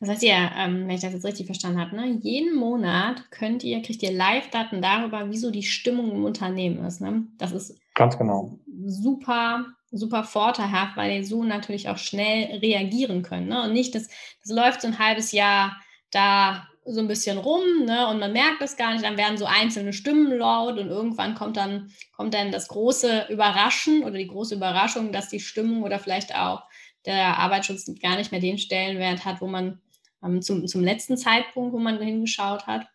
Das 0.00 0.08
heißt, 0.08 0.22
ihr, 0.22 0.50
ähm, 0.56 0.86
wenn 0.86 0.94
ich 0.94 1.00
das 1.00 1.12
jetzt 1.12 1.24
richtig 1.24 1.46
verstanden 1.46 1.80
habe, 1.80 1.96
ne, 1.96 2.18
jeden 2.22 2.56
Monat 2.56 3.30
könnt 3.30 3.64
ihr, 3.64 3.82
kriegt 3.82 4.02
ihr 4.02 4.12
Live-Daten 4.12 4.82
darüber, 4.82 5.30
wieso 5.30 5.50
die 5.50 5.62
Stimmung 5.62 6.10
im 6.12 6.24
Unternehmen 6.24 6.84
ist. 6.84 7.00
Ne? 7.00 7.26
Das 7.38 7.52
ist 7.52 7.78
ganz 7.94 8.18
genau 8.18 8.58
super 8.86 9.66
super 9.92 10.24
vorteilhaft, 10.24 10.96
weil 10.96 11.18
die 11.18 11.24
so 11.24 11.44
natürlich 11.44 11.88
auch 11.88 11.98
schnell 11.98 12.58
reagieren 12.58 13.22
können. 13.22 13.48
Ne? 13.48 13.62
Und 13.62 13.74
nicht, 13.74 13.94
das, 13.94 14.08
das 14.42 14.50
läuft 14.50 14.80
so 14.80 14.88
ein 14.88 14.98
halbes 14.98 15.32
Jahr 15.32 15.76
da 16.10 16.66
so 16.84 16.98
ein 16.98 17.06
bisschen 17.06 17.38
rum 17.38 17.84
ne? 17.84 18.08
und 18.08 18.18
man 18.18 18.32
merkt 18.32 18.60
es 18.60 18.76
gar 18.76 18.92
nicht, 18.92 19.04
dann 19.04 19.16
werden 19.16 19.38
so 19.38 19.44
einzelne 19.44 19.92
Stimmen 19.92 20.36
laut 20.36 20.78
und 20.78 20.88
irgendwann 20.88 21.36
kommt 21.36 21.56
dann, 21.56 21.92
kommt 22.16 22.34
dann 22.34 22.50
das 22.50 22.68
große 22.68 23.26
Überraschen 23.28 24.02
oder 24.02 24.18
die 24.18 24.26
große 24.26 24.56
Überraschung, 24.56 25.12
dass 25.12 25.28
die 25.28 25.38
Stimmung 25.38 25.82
oder 25.84 26.00
vielleicht 26.00 26.34
auch 26.34 26.64
der 27.06 27.38
Arbeitsschutz 27.38 27.90
gar 28.00 28.16
nicht 28.16 28.32
mehr 28.32 28.40
den 28.40 28.58
Stellenwert 28.58 29.24
hat, 29.24 29.40
wo 29.40 29.46
man 29.46 29.80
ähm, 30.24 30.42
zum, 30.42 30.66
zum 30.66 30.82
letzten 30.82 31.16
Zeitpunkt, 31.16 31.72
wo 31.72 31.78
man 31.78 32.00
hingeschaut 32.00 32.66
hat. 32.66 32.86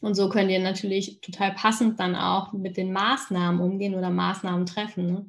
Und 0.00 0.14
so 0.14 0.28
könnt 0.28 0.50
ihr 0.50 0.60
natürlich 0.60 1.20
total 1.20 1.52
passend 1.52 2.00
dann 2.00 2.16
auch 2.16 2.52
mit 2.52 2.76
den 2.76 2.92
Maßnahmen 2.92 3.60
umgehen 3.60 3.94
oder 3.94 4.10
Maßnahmen 4.10 4.66
treffen. 4.66 5.06
Ne? 5.06 5.26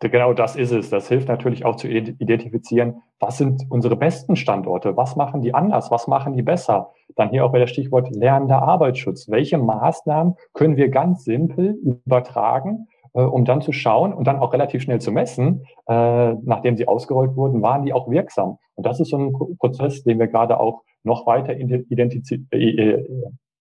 Genau 0.00 0.32
das 0.32 0.56
ist 0.56 0.70
es. 0.70 0.90
Das 0.90 1.08
hilft 1.08 1.28
natürlich 1.28 1.64
auch 1.64 1.76
zu 1.76 1.88
identifizieren, 1.88 3.02
was 3.18 3.36
sind 3.36 3.64
unsere 3.68 3.96
besten 3.96 4.36
Standorte, 4.36 4.96
was 4.96 5.16
machen 5.16 5.42
die 5.42 5.54
anders, 5.54 5.90
was 5.90 6.06
machen 6.06 6.34
die 6.34 6.42
besser. 6.42 6.92
Dann 7.16 7.30
hier 7.30 7.44
auch 7.44 7.50
bei 7.50 7.58
der 7.58 7.66
Stichwort 7.66 8.08
lernender 8.14 8.62
Arbeitsschutz. 8.62 9.28
Welche 9.28 9.58
Maßnahmen 9.58 10.36
können 10.54 10.76
wir 10.76 10.88
ganz 10.88 11.24
simpel 11.24 11.76
übertragen, 11.82 12.86
um 13.22 13.44
dann 13.44 13.60
zu 13.60 13.72
schauen 13.72 14.12
und 14.12 14.26
dann 14.26 14.38
auch 14.38 14.52
relativ 14.52 14.82
schnell 14.82 15.00
zu 15.00 15.12
messen, 15.12 15.64
äh, 15.88 16.34
nachdem 16.34 16.76
sie 16.76 16.88
ausgerollt 16.88 17.36
wurden, 17.36 17.62
waren 17.62 17.84
die 17.84 17.92
auch 17.92 18.10
wirksam. 18.10 18.58
Und 18.74 18.86
das 18.86 19.00
ist 19.00 19.10
so 19.10 19.18
ein 19.18 19.32
Prozess, 19.58 20.04
den 20.04 20.18
wir 20.18 20.28
gerade 20.28 20.60
auch 20.60 20.82
noch 21.02 21.26
weiter. 21.26 21.54
Äh, 21.54 22.58
äh, 22.58 23.04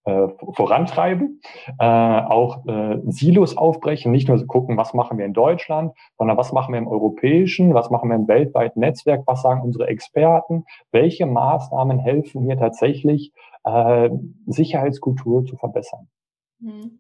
äh, 0.08 0.30
vorantreiben, 0.54 1.42
äh, 1.80 1.86
auch 1.86 2.66
äh, 2.66 3.00
Silos 3.08 3.58
aufbrechen, 3.58 4.10
nicht 4.10 4.30
nur 4.30 4.48
gucken, 4.48 4.78
was 4.78 4.94
machen 4.94 5.18
wir 5.18 5.26
in 5.26 5.34
Deutschland, 5.34 5.92
sondern 6.18 6.38
was 6.38 6.54
machen 6.54 6.74
wir 6.74 6.80
im 6.80 6.88
europäischen, 6.88 7.74
was 7.74 7.90
machen 7.90 8.08
wir 8.08 8.16
im 8.16 8.26
weltweiten 8.30 8.80
Netzwerk, 8.80 9.24
was 9.26 9.42
sagen 9.42 9.62
unsere 9.62 9.88
Experten, 9.88 10.64
welche 10.92 11.26
Maßnahmen 11.26 12.00
helfen 12.00 12.46
hier 12.46 12.58
tatsächlich, 12.58 13.34
äh, 13.66 14.10
Sicherheitskultur 14.46 15.44
zu 15.44 15.58
verbessern. 15.58 16.08
Hm. 16.62 17.00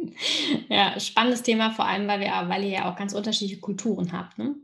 Ja, 0.68 0.98
spannendes 0.98 1.42
Thema, 1.42 1.70
vor 1.70 1.86
allem, 1.86 2.06
weil, 2.06 2.20
wir, 2.20 2.30
weil 2.48 2.64
ihr 2.64 2.70
ja 2.70 2.90
auch 2.90 2.96
ganz 2.96 3.12
unterschiedliche 3.12 3.60
Kulturen 3.60 4.12
habt. 4.12 4.38
Ne? 4.38 4.54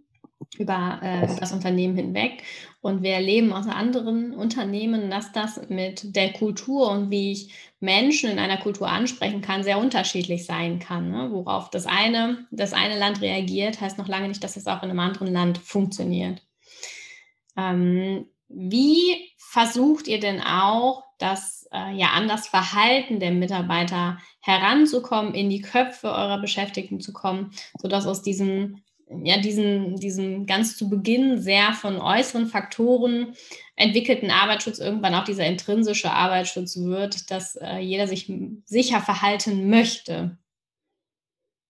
über 0.59 1.01
äh, 1.03 1.27
das 1.39 1.53
Unternehmen 1.53 1.97
hinweg. 1.97 2.43
Und 2.81 3.03
wir 3.03 3.13
erleben 3.13 3.53
aus 3.53 3.67
anderen 3.67 4.33
Unternehmen, 4.33 5.11
dass 5.11 5.33
das 5.33 5.69
mit 5.69 6.15
der 6.15 6.33
Kultur 6.33 6.91
und 6.91 7.11
wie 7.11 7.33
ich 7.33 7.53
Menschen 7.81 8.31
in 8.31 8.39
einer 8.39 8.59
Kultur 8.59 8.89
ansprechen 8.89 9.41
kann, 9.41 9.65
sehr 9.65 9.79
unterschiedlich 9.79 10.47
sein 10.47 10.79
kann. 10.79 11.11
Ne? 11.11 11.29
Worauf 11.33 11.71
das 11.71 11.87
eine, 11.87 12.47
das 12.51 12.73
eine 12.73 12.99
Land 12.99 13.21
reagiert, 13.21 13.81
heißt 13.81 13.99
noch 13.99 14.09
lange 14.09 14.29
nicht, 14.29 14.45
dass 14.45 14.57
es 14.57 14.67
auch 14.67 14.83
in 14.83 14.91
einem 14.91 15.01
anderen 15.01 15.33
Land 15.33 15.59
funktioniert. 15.59 16.43
Ähm, 17.57 18.27
wie 18.49 19.33
versucht 19.49 20.09
ihr 20.09 20.21
denn 20.21 20.41
auch, 20.41 21.05
das 21.19 21.67
äh, 21.73 21.95
ja 21.97 22.09
an 22.09 22.29
das 22.29 22.49
Verhalten 22.49 23.21
der 23.21 23.31
Mitarbeiter 23.31 24.19
heranzukommen, 24.41 25.35
in 25.35 25.49
die 25.49 25.63
Köpfe 25.63 26.09
eurer 26.09 26.39
Beschäftigten 26.41 27.01
zu 27.01 27.13
kommen, 27.13 27.53
sodass 27.81 28.07
aus 28.07 28.23
diesem 28.23 28.83
ja, 29.23 29.39
diesen, 29.39 29.97
diesen 29.97 30.47
ganz 30.47 30.77
zu 30.77 30.91
Beginn 30.91 31.41
sehr 31.41 31.73
von 31.75 32.01
äußeren 32.01 32.47
Faktoren 32.49 33.35
entwickelten 33.77 34.33
Arbeitsschutz 34.33 34.81
irgendwann 34.81 35.15
auch 35.15 35.23
dieser 35.23 35.47
intrinsische 35.47 36.11
Arbeitsschutz 36.11 36.77
wird, 36.77 37.31
dass 37.31 37.55
äh, 37.55 37.79
jeder 37.79 38.09
sich 38.09 38.33
sicher 38.65 39.01
verhalten 39.01 39.71
möchte. 39.71 40.39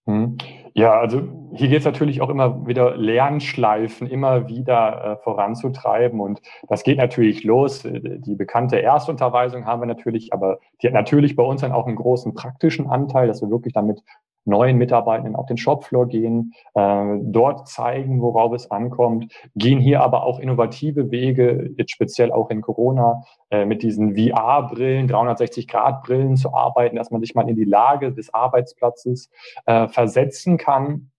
Hm. 0.06 0.38
Ja, 0.74 1.00
also 1.00 1.22
hier 1.54 1.68
geht 1.68 1.78
es 1.78 1.84
natürlich 1.84 2.20
auch 2.20 2.28
immer 2.28 2.66
wieder 2.66 2.96
Lernschleifen 2.96 4.06
immer 4.06 4.46
wieder 4.46 5.04
äh, 5.04 5.16
voranzutreiben 5.24 6.20
und 6.20 6.42
das 6.68 6.84
geht 6.84 6.98
natürlich 6.98 7.44
los. 7.44 7.82
Die 7.82 8.34
bekannte 8.34 8.82
Erstunterweisung 8.82 9.64
haben 9.64 9.80
wir 9.80 9.86
natürlich, 9.86 10.34
aber 10.34 10.58
die 10.82 10.88
hat 10.88 10.94
natürlich 10.94 11.34
bei 11.34 11.42
uns 11.42 11.62
dann 11.62 11.72
auch 11.72 11.86
einen 11.86 11.96
großen 11.96 12.34
praktischen 12.34 12.88
Anteil, 12.88 13.26
dass 13.26 13.40
wir 13.40 13.50
wirklich 13.50 13.72
damit 13.72 14.02
neuen 14.46 14.78
Mitarbeitenden 14.78 15.36
auf 15.36 15.46
den 15.46 15.56
Shopfloor 15.56 16.06
gehen, 16.06 16.52
äh, 16.74 17.18
dort 17.22 17.68
zeigen, 17.68 18.22
worauf 18.22 18.52
es 18.52 18.70
ankommt, 18.70 19.32
gehen 19.54 19.78
hier 19.78 20.02
aber 20.02 20.24
auch 20.24 20.38
innovative 20.38 21.10
Wege, 21.10 21.70
jetzt 21.76 21.90
speziell 21.90 22.32
auch 22.32 22.50
in 22.50 22.62
Corona, 22.62 23.22
äh, 23.50 23.64
mit 23.64 23.82
diesen 23.82 24.16
VR-Brillen, 24.16 25.08
360-Grad-Brillen 25.08 26.36
zu 26.36 26.54
arbeiten, 26.54 26.96
dass 26.96 27.10
man 27.10 27.20
sich 27.20 27.34
mal 27.34 27.48
in 27.48 27.56
die 27.56 27.64
Lage 27.64 28.12
des 28.12 28.32
Arbeitsplatzes 28.32 29.30
äh, 29.66 29.88
versetzen 29.88 30.56
kann. 30.56 31.10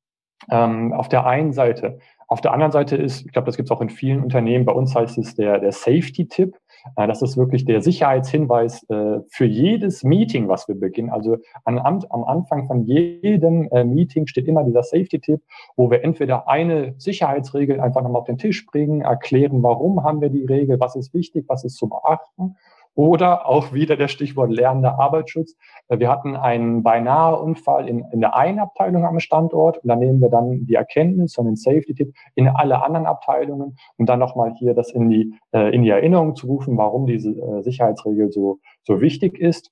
Ähm, 0.50 0.94
auf 0.94 1.10
der 1.10 1.26
einen 1.26 1.52
Seite. 1.52 1.98
Auf 2.28 2.42
der 2.42 2.54
anderen 2.54 2.72
Seite 2.72 2.96
ist, 2.96 3.26
ich 3.26 3.32
glaube, 3.32 3.48
das 3.48 3.58
gibt 3.58 3.68
es 3.70 3.76
auch 3.76 3.82
in 3.82 3.90
vielen 3.90 4.22
Unternehmen, 4.22 4.66
bei 4.66 4.74
uns 4.74 4.94
heißt 4.94 5.18
es 5.18 5.36
der, 5.36 5.60
der 5.60 5.72
Safety-Tipp. 5.72 6.58
Äh, 6.96 7.08
das 7.08 7.22
ist 7.22 7.38
wirklich 7.38 7.66
der 7.66 7.82
Sicherheitshinweis 7.82 8.84
äh, 8.90 9.20
für 9.30 9.46
jedes 9.46 10.04
Meeting, 10.04 10.48
was 10.48 10.68
wir 10.68 10.76
beginnen. 10.76 11.10
Also 11.10 11.38
am, 11.66 11.78
am 11.78 12.24
Anfang 12.24 12.68
von 12.68 12.84
jedem 12.86 13.70
äh, 13.72 13.84
Meeting 13.84 14.28
steht 14.28 14.48
immer 14.48 14.64
dieser 14.64 14.84
Safety-Tipp, 14.84 15.42
wo 15.76 15.90
wir 15.90 16.04
entweder 16.04 16.48
eine 16.48 16.96
Sicherheitsregel 16.98 17.80
einfach 17.80 18.02
nochmal 18.02 18.22
auf 18.22 18.28
den 18.28 18.38
Tisch 18.38 18.66
bringen, 18.66 19.02
erklären, 19.02 19.64
warum 19.64 20.04
haben 20.04 20.22
wir 20.22 20.30
die 20.30 20.46
Regel, 20.46 20.80
was 20.80 20.96
ist 20.96 21.14
wichtig, 21.14 21.46
was 21.48 21.64
ist 21.64 21.76
zu 21.76 21.90
beachten 21.90 22.56
oder 22.98 23.48
auch 23.48 23.74
wieder 23.74 23.96
der 23.96 24.08
Stichwort 24.08 24.50
lernender 24.52 25.00
Arbeitsschutz. 25.00 25.56
Wir 25.88 26.10
hatten 26.10 26.36
einen 26.36 26.82
beinahe 26.82 27.40
Unfall 27.40 27.88
in, 27.88 28.04
in 28.12 28.22
der 28.22 28.36
einen 28.36 28.58
Abteilung 28.58 29.06
am 29.06 29.20
Standort 29.20 29.78
und 29.78 29.88
dann 29.88 30.00
nehmen 30.00 30.20
wir 30.20 30.30
dann 30.30 30.66
die 30.66 30.74
Erkenntnis 30.74 31.38
und 31.38 31.46
den 31.46 31.56
Safety-Tipp 31.56 32.12
in 32.34 32.48
alle 32.48 32.84
anderen 32.84 33.06
Abteilungen, 33.06 33.78
um 33.98 34.08
dann 34.08 34.18
nochmal 34.18 34.56
hier 34.58 34.74
das 34.74 34.92
in 34.92 35.12
die, 35.12 35.36
äh, 35.52 35.74
in 35.76 35.84
die 35.84 35.92
Erinnerung 35.92 36.36
zu 36.36 36.48
rufen, 36.48 36.76
warum 36.76 37.06
diese 37.06 37.30
äh, 37.30 37.62
Sicherheitsregel 37.62 38.32
so, 38.32 38.58
so 38.84 39.00
wichtig 39.00 39.38
ist. 39.38 39.70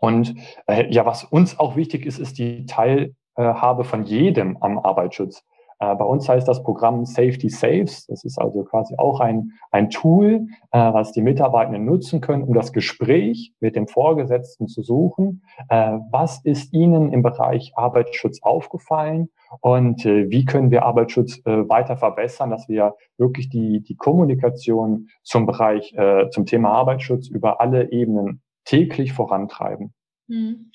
Und 0.00 0.34
äh, 0.66 0.92
ja, 0.92 1.06
was 1.06 1.22
uns 1.22 1.60
auch 1.60 1.76
wichtig 1.76 2.06
ist, 2.06 2.18
ist 2.18 2.38
die 2.38 2.66
Teilhabe 2.66 3.84
von 3.84 4.02
jedem 4.02 4.56
am 4.60 4.80
Arbeitsschutz. 4.80 5.44
Äh, 5.82 5.96
bei 5.96 6.04
uns 6.04 6.28
heißt 6.28 6.46
das 6.46 6.62
Programm 6.62 7.04
Safety 7.04 7.48
Saves. 7.48 8.06
Das 8.06 8.24
ist 8.24 8.38
also 8.38 8.62
quasi 8.62 8.94
auch 8.96 9.18
ein, 9.20 9.52
ein 9.72 9.90
Tool, 9.90 10.46
äh, 10.70 10.78
was 10.78 11.12
die 11.12 11.22
Mitarbeitenden 11.22 11.84
nutzen 11.84 12.20
können, 12.20 12.44
um 12.44 12.54
das 12.54 12.72
Gespräch 12.72 13.52
mit 13.58 13.74
dem 13.74 13.88
Vorgesetzten 13.88 14.68
zu 14.68 14.82
suchen. 14.82 15.42
Äh, 15.68 15.98
was 16.10 16.44
ist 16.44 16.72
Ihnen 16.72 17.12
im 17.12 17.22
Bereich 17.22 17.72
Arbeitsschutz 17.74 18.40
aufgefallen? 18.42 19.30
Und 19.60 20.06
wie 20.06 20.46
können 20.46 20.70
wir 20.70 20.86
Arbeitsschutz 20.86 21.42
weiter 21.44 21.98
verbessern, 21.98 22.48
dass 22.48 22.70
wir 22.70 22.94
wirklich 23.18 23.50
die, 23.50 23.82
die 23.82 23.96
Kommunikation 23.96 25.08
zum 25.22 25.44
Bereich, 25.44 25.94
zum 26.30 26.46
Thema 26.46 26.70
Arbeitsschutz 26.70 27.28
über 27.28 27.60
alle 27.60 27.92
Ebenen 27.92 28.40
täglich 28.64 29.12
vorantreiben? 29.12 29.92
Hm. 30.26 30.70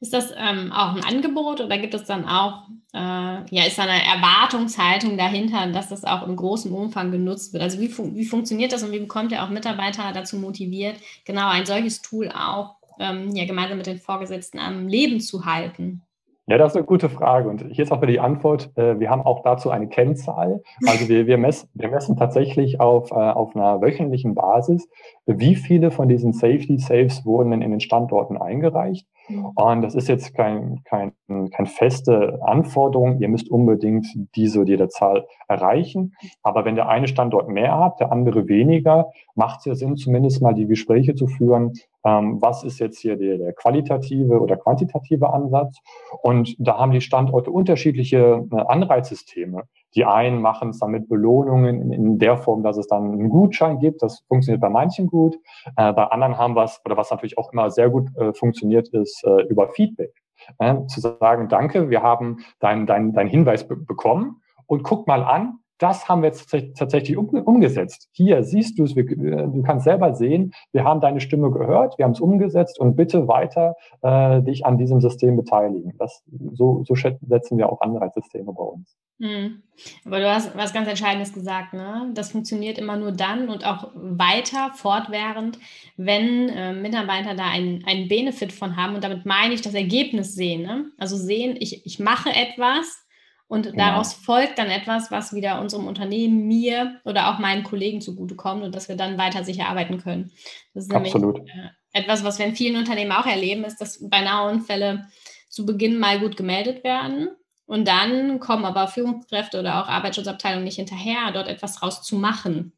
Ist 0.00 0.12
das 0.12 0.32
ähm, 0.36 0.70
auch 0.72 0.94
ein 0.94 1.04
Angebot 1.04 1.60
oder 1.60 1.76
gibt 1.76 1.92
es 1.92 2.04
dann 2.04 2.24
auch, 2.24 2.68
äh, 2.94 2.98
ja, 2.98 3.66
ist 3.66 3.78
da 3.78 3.82
eine 3.82 4.04
Erwartungshaltung 4.04 5.18
dahinter, 5.18 5.66
dass 5.72 5.88
das 5.88 6.04
auch 6.04 6.24
im 6.24 6.36
großen 6.36 6.70
Umfang 6.72 7.10
genutzt 7.10 7.52
wird? 7.52 7.64
Also 7.64 7.80
wie, 7.80 7.88
fun 7.88 8.14
wie 8.14 8.24
funktioniert 8.24 8.72
das 8.72 8.84
und 8.84 8.92
wie 8.92 9.00
bekommt 9.00 9.32
ihr 9.32 9.42
auch 9.42 9.48
Mitarbeiter 9.48 10.12
dazu 10.12 10.36
motiviert, 10.36 10.96
genau 11.24 11.48
ein 11.48 11.66
solches 11.66 12.00
Tool 12.00 12.30
auch 12.30 12.76
ähm, 13.00 13.34
ja, 13.34 13.44
gemeinsam 13.44 13.78
mit 13.78 13.86
den 13.86 13.98
Vorgesetzten 13.98 14.60
am 14.60 14.86
Leben 14.86 15.20
zu 15.20 15.44
halten? 15.46 16.02
Ja, 16.48 16.56
das 16.56 16.72
ist 16.72 16.76
eine 16.76 16.86
gute 16.86 17.10
Frage. 17.10 17.50
Und 17.50 17.66
hier 17.70 17.84
ist 17.84 17.92
auch 17.92 18.00
wieder 18.00 18.12
die 18.12 18.20
Antwort. 18.20 18.70
Äh, 18.74 18.98
wir 18.98 19.10
haben 19.10 19.20
auch 19.20 19.42
dazu 19.42 19.70
eine 19.70 19.86
Kennzahl. 19.86 20.62
Also 20.86 21.06
wir, 21.08 21.26
wir, 21.26 21.36
messen, 21.36 21.68
wir 21.74 21.90
messen 21.90 22.16
tatsächlich 22.16 22.80
auf, 22.80 23.10
äh, 23.10 23.14
auf 23.14 23.54
einer 23.54 23.82
wöchentlichen 23.82 24.34
Basis, 24.34 24.88
wie 25.26 25.54
viele 25.54 25.90
von 25.90 26.08
diesen 26.08 26.32
Safety 26.32 26.78
Saves 26.78 27.26
wurden 27.26 27.50
denn 27.50 27.60
in 27.60 27.70
den 27.70 27.80
Standorten 27.80 28.38
eingereicht. 28.38 29.06
Mhm. 29.28 29.46
Und 29.56 29.82
das 29.82 29.94
ist 29.94 30.08
jetzt 30.08 30.34
kein, 30.34 30.80
kein, 30.84 31.12
kein 31.26 31.66
feste 31.66 32.38
Anforderung. 32.42 33.20
Ihr 33.20 33.28
müsst 33.28 33.50
unbedingt 33.50 34.06
diese 34.34 34.60
oder 34.60 34.70
jede 34.70 34.88
Zahl 34.88 35.26
erreichen. 35.48 36.14
Aber 36.42 36.64
wenn 36.64 36.76
der 36.76 36.88
eine 36.88 37.08
Standort 37.08 37.50
mehr 37.50 37.78
hat, 37.78 38.00
der 38.00 38.10
andere 38.10 38.48
weniger, 38.48 39.10
macht 39.34 39.60
es 39.60 39.64
ja 39.66 39.74
Sinn, 39.74 39.96
zumindest 39.96 40.40
mal 40.40 40.54
die 40.54 40.66
Gespräche 40.66 41.14
zu 41.14 41.26
führen. 41.26 41.74
Ähm, 42.04 42.40
was 42.40 42.64
ist 42.64 42.78
jetzt 42.78 42.98
hier 42.98 43.16
der, 43.16 43.38
der 43.38 43.52
qualitative 43.52 44.40
oder 44.40 44.56
quantitative 44.56 45.32
Ansatz? 45.32 45.78
Und 46.22 46.54
da 46.58 46.78
haben 46.78 46.92
die 46.92 47.00
Standorte 47.00 47.50
unterschiedliche 47.50 48.46
äh, 48.50 48.56
Anreizsysteme. 48.56 49.64
Die 49.94 50.04
einen 50.04 50.40
machen 50.40 50.70
es 50.70 50.78
dann 50.78 50.90
mit 50.90 51.08
Belohnungen 51.08 51.80
in, 51.80 51.92
in, 51.92 52.18
der 52.18 52.36
Form, 52.36 52.62
dass 52.62 52.76
es 52.76 52.86
dann 52.86 53.12
einen 53.12 53.28
Gutschein 53.28 53.78
gibt. 53.78 54.02
Das 54.02 54.20
funktioniert 54.28 54.60
bei 54.60 54.68
manchen 54.68 55.06
gut. 55.06 55.36
Äh, 55.76 55.92
bei 55.92 56.04
anderen 56.04 56.38
haben 56.38 56.54
wir 56.54 56.64
es, 56.64 56.80
oder 56.84 56.96
was 56.96 57.10
natürlich 57.10 57.38
auch 57.38 57.52
immer 57.52 57.70
sehr 57.70 57.90
gut 57.90 58.08
äh, 58.16 58.32
funktioniert, 58.32 58.88
ist 58.88 59.24
äh, 59.24 59.42
über 59.48 59.68
Feedback. 59.68 60.12
Äh, 60.58 60.86
zu 60.86 61.00
sagen, 61.00 61.48
danke, 61.48 61.90
wir 61.90 62.02
haben 62.02 62.38
deinen 62.60 62.86
dein, 62.86 63.12
dein 63.12 63.26
Hinweis 63.26 63.66
be 63.66 63.76
bekommen 63.76 64.40
und 64.66 64.82
guck 64.82 65.06
mal 65.08 65.24
an, 65.24 65.58
das 65.78 66.08
haben 66.08 66.22
wir 66.22 66.28
jetzt 66.28 66.50
tatsächlich 66.76 67.16
umgesetzt. 67.16 68.08
Hier 68.12 68.42
siehst 68.42 68.78
du 68.78 68.84
es, 68.84 68.94
du 68.94 69.62
kannst 69.62 69.84
selber 69.84 70.14
sehen, 70.14 70.52
wir 70.72 70.84
haben 70.84 71.00
deine 71.00 71.20
Stimme 71.20 71.50
gehört, 71.50 71.98
wir 71.98 72.04
haben 72.04 72.12
es 72.12 72.20
umgesetzt 72.20 72.78
und 72.78 72.96
bitte 72.96 73.28
weiter 73.28 73.76
äh, 74.02 74.42
dich 74.42 74.66
an 74.66 74.78
diesem 74.78 75.00
System 75.00 75.36
beteiligen. 75.36 75.94
Das, 75.98 76.22
so, 76.52 76.84
so 76.84 76.94
setzen 76.94 77.58
wir 77.58 77.70
auch 77.70 77.80
Anreizsysteme 77.80 78.52
bei 78.52 78.62
uns. 78.62 78.96
Mhm. 79.18 79.62
Aber 80.04 80.20
du 80.20 80.32
hast 80.32 80.56
was 80.56 80.72
ganz 80.72 80.88
Entscheidendes 80.88 81.32
gesagt, 81.32 81.72
ne? 81.72 82.10
Das 82.14 82.32
funktioniert 82.32 82.78
immer 82.78 82.96
nur 82.96 83.12
dann 83.12 83.48
und 83.48 83.66
auch 83.66 83.90
weiter, 83.94 84.70
fortwährend, 84.74 85.58
wenn 85.96 86.48
äh, 86.48 86.72
Mitarbeiter 86.72 87.34
da 87.34 87.48
einen, 87.48 87.84
einen 87.84 88.08
Benefit 88.08 88.52
von 88.52 88.76
haben. 88.76 88.94
Und 88.94 89.04
damit 89.04 89.26
meine 89.26 89.54
ich 89.54 89.60
das 89.60 89.74
Ergebnis 89.74 90.34
sehen. 90.34 90.62
Ne? 90.62 90.86
Also 90.98 91.16
sehen, 91.16 91.56
ich, 91.58 91.84
ich 91.84 91.98
mache 91.98 92.30
etwas 92.30 93.07
und 93.48 93.64
genau. 93.64 93.76
daraus 93.78 94.12
folgt 94.12 94.58
dann 94.58 94.68
etwas, 94.68 95.10
was 95.10 95.34
wieder 95.34 95.60
unserem 95.60 95.86
Unternehmen, 95.86 96.46
mir 96.46 97.00
oder 97.04 97.30
auch 97.30 97.38
meinen 97.38 97.64
Kollegen 97.64 98.02
zugutekommt 98.02 98.62
und 98.62 98.74
dass 98.74 98.88
wir 98.88 98.96
dann 98.96 99.16
weiter 99.16 99.42
sicher 99.42 99.68
arbeiten 99.68 99.98
können. 99.98 100.30
Das 100.74 100.84
ist 100.84 100.94
Absolut. 100.94 101.36
nämlich 101.38 101.54
äh, 101.54 101.98
etwas, 101.98 102.24
was 102.24 102.38
wir 102.38 102.46
in 102.46 102.54
vielen 102.54 102.76
Unternehmen 102.76 103.12
auch 103.12 103.26
erleben, 103.26 103.64
ist, 103.64 103.80
dass 103.80 104.06
beinahe 104.08 104.50
Unfälle 104.50 105.06
zu 105.48 105.64
Beginn 105.64 105.98
mal 105.98 106.20
gut 106.20 106.36
gemeldet 106.36 106.84
werden. 106.84 107.30
Und 107.64 107.88
dann 107.88 108.38
kommen 108.38 108.66
aber 108.66 108.86
Führungskräfte 108.86 109.60
oder 109.60 109.82
auch 109.82 109.88
Arbeitsschutzabteilungen 109.88 110.64
nicht 110.64 110.76
hinterher, 110.76 111.32
dort 111.32 111.48
etwas 111.48 111.76
draus 111.76 112.02
zu 112.02 112.16
machen. 112.16 112.72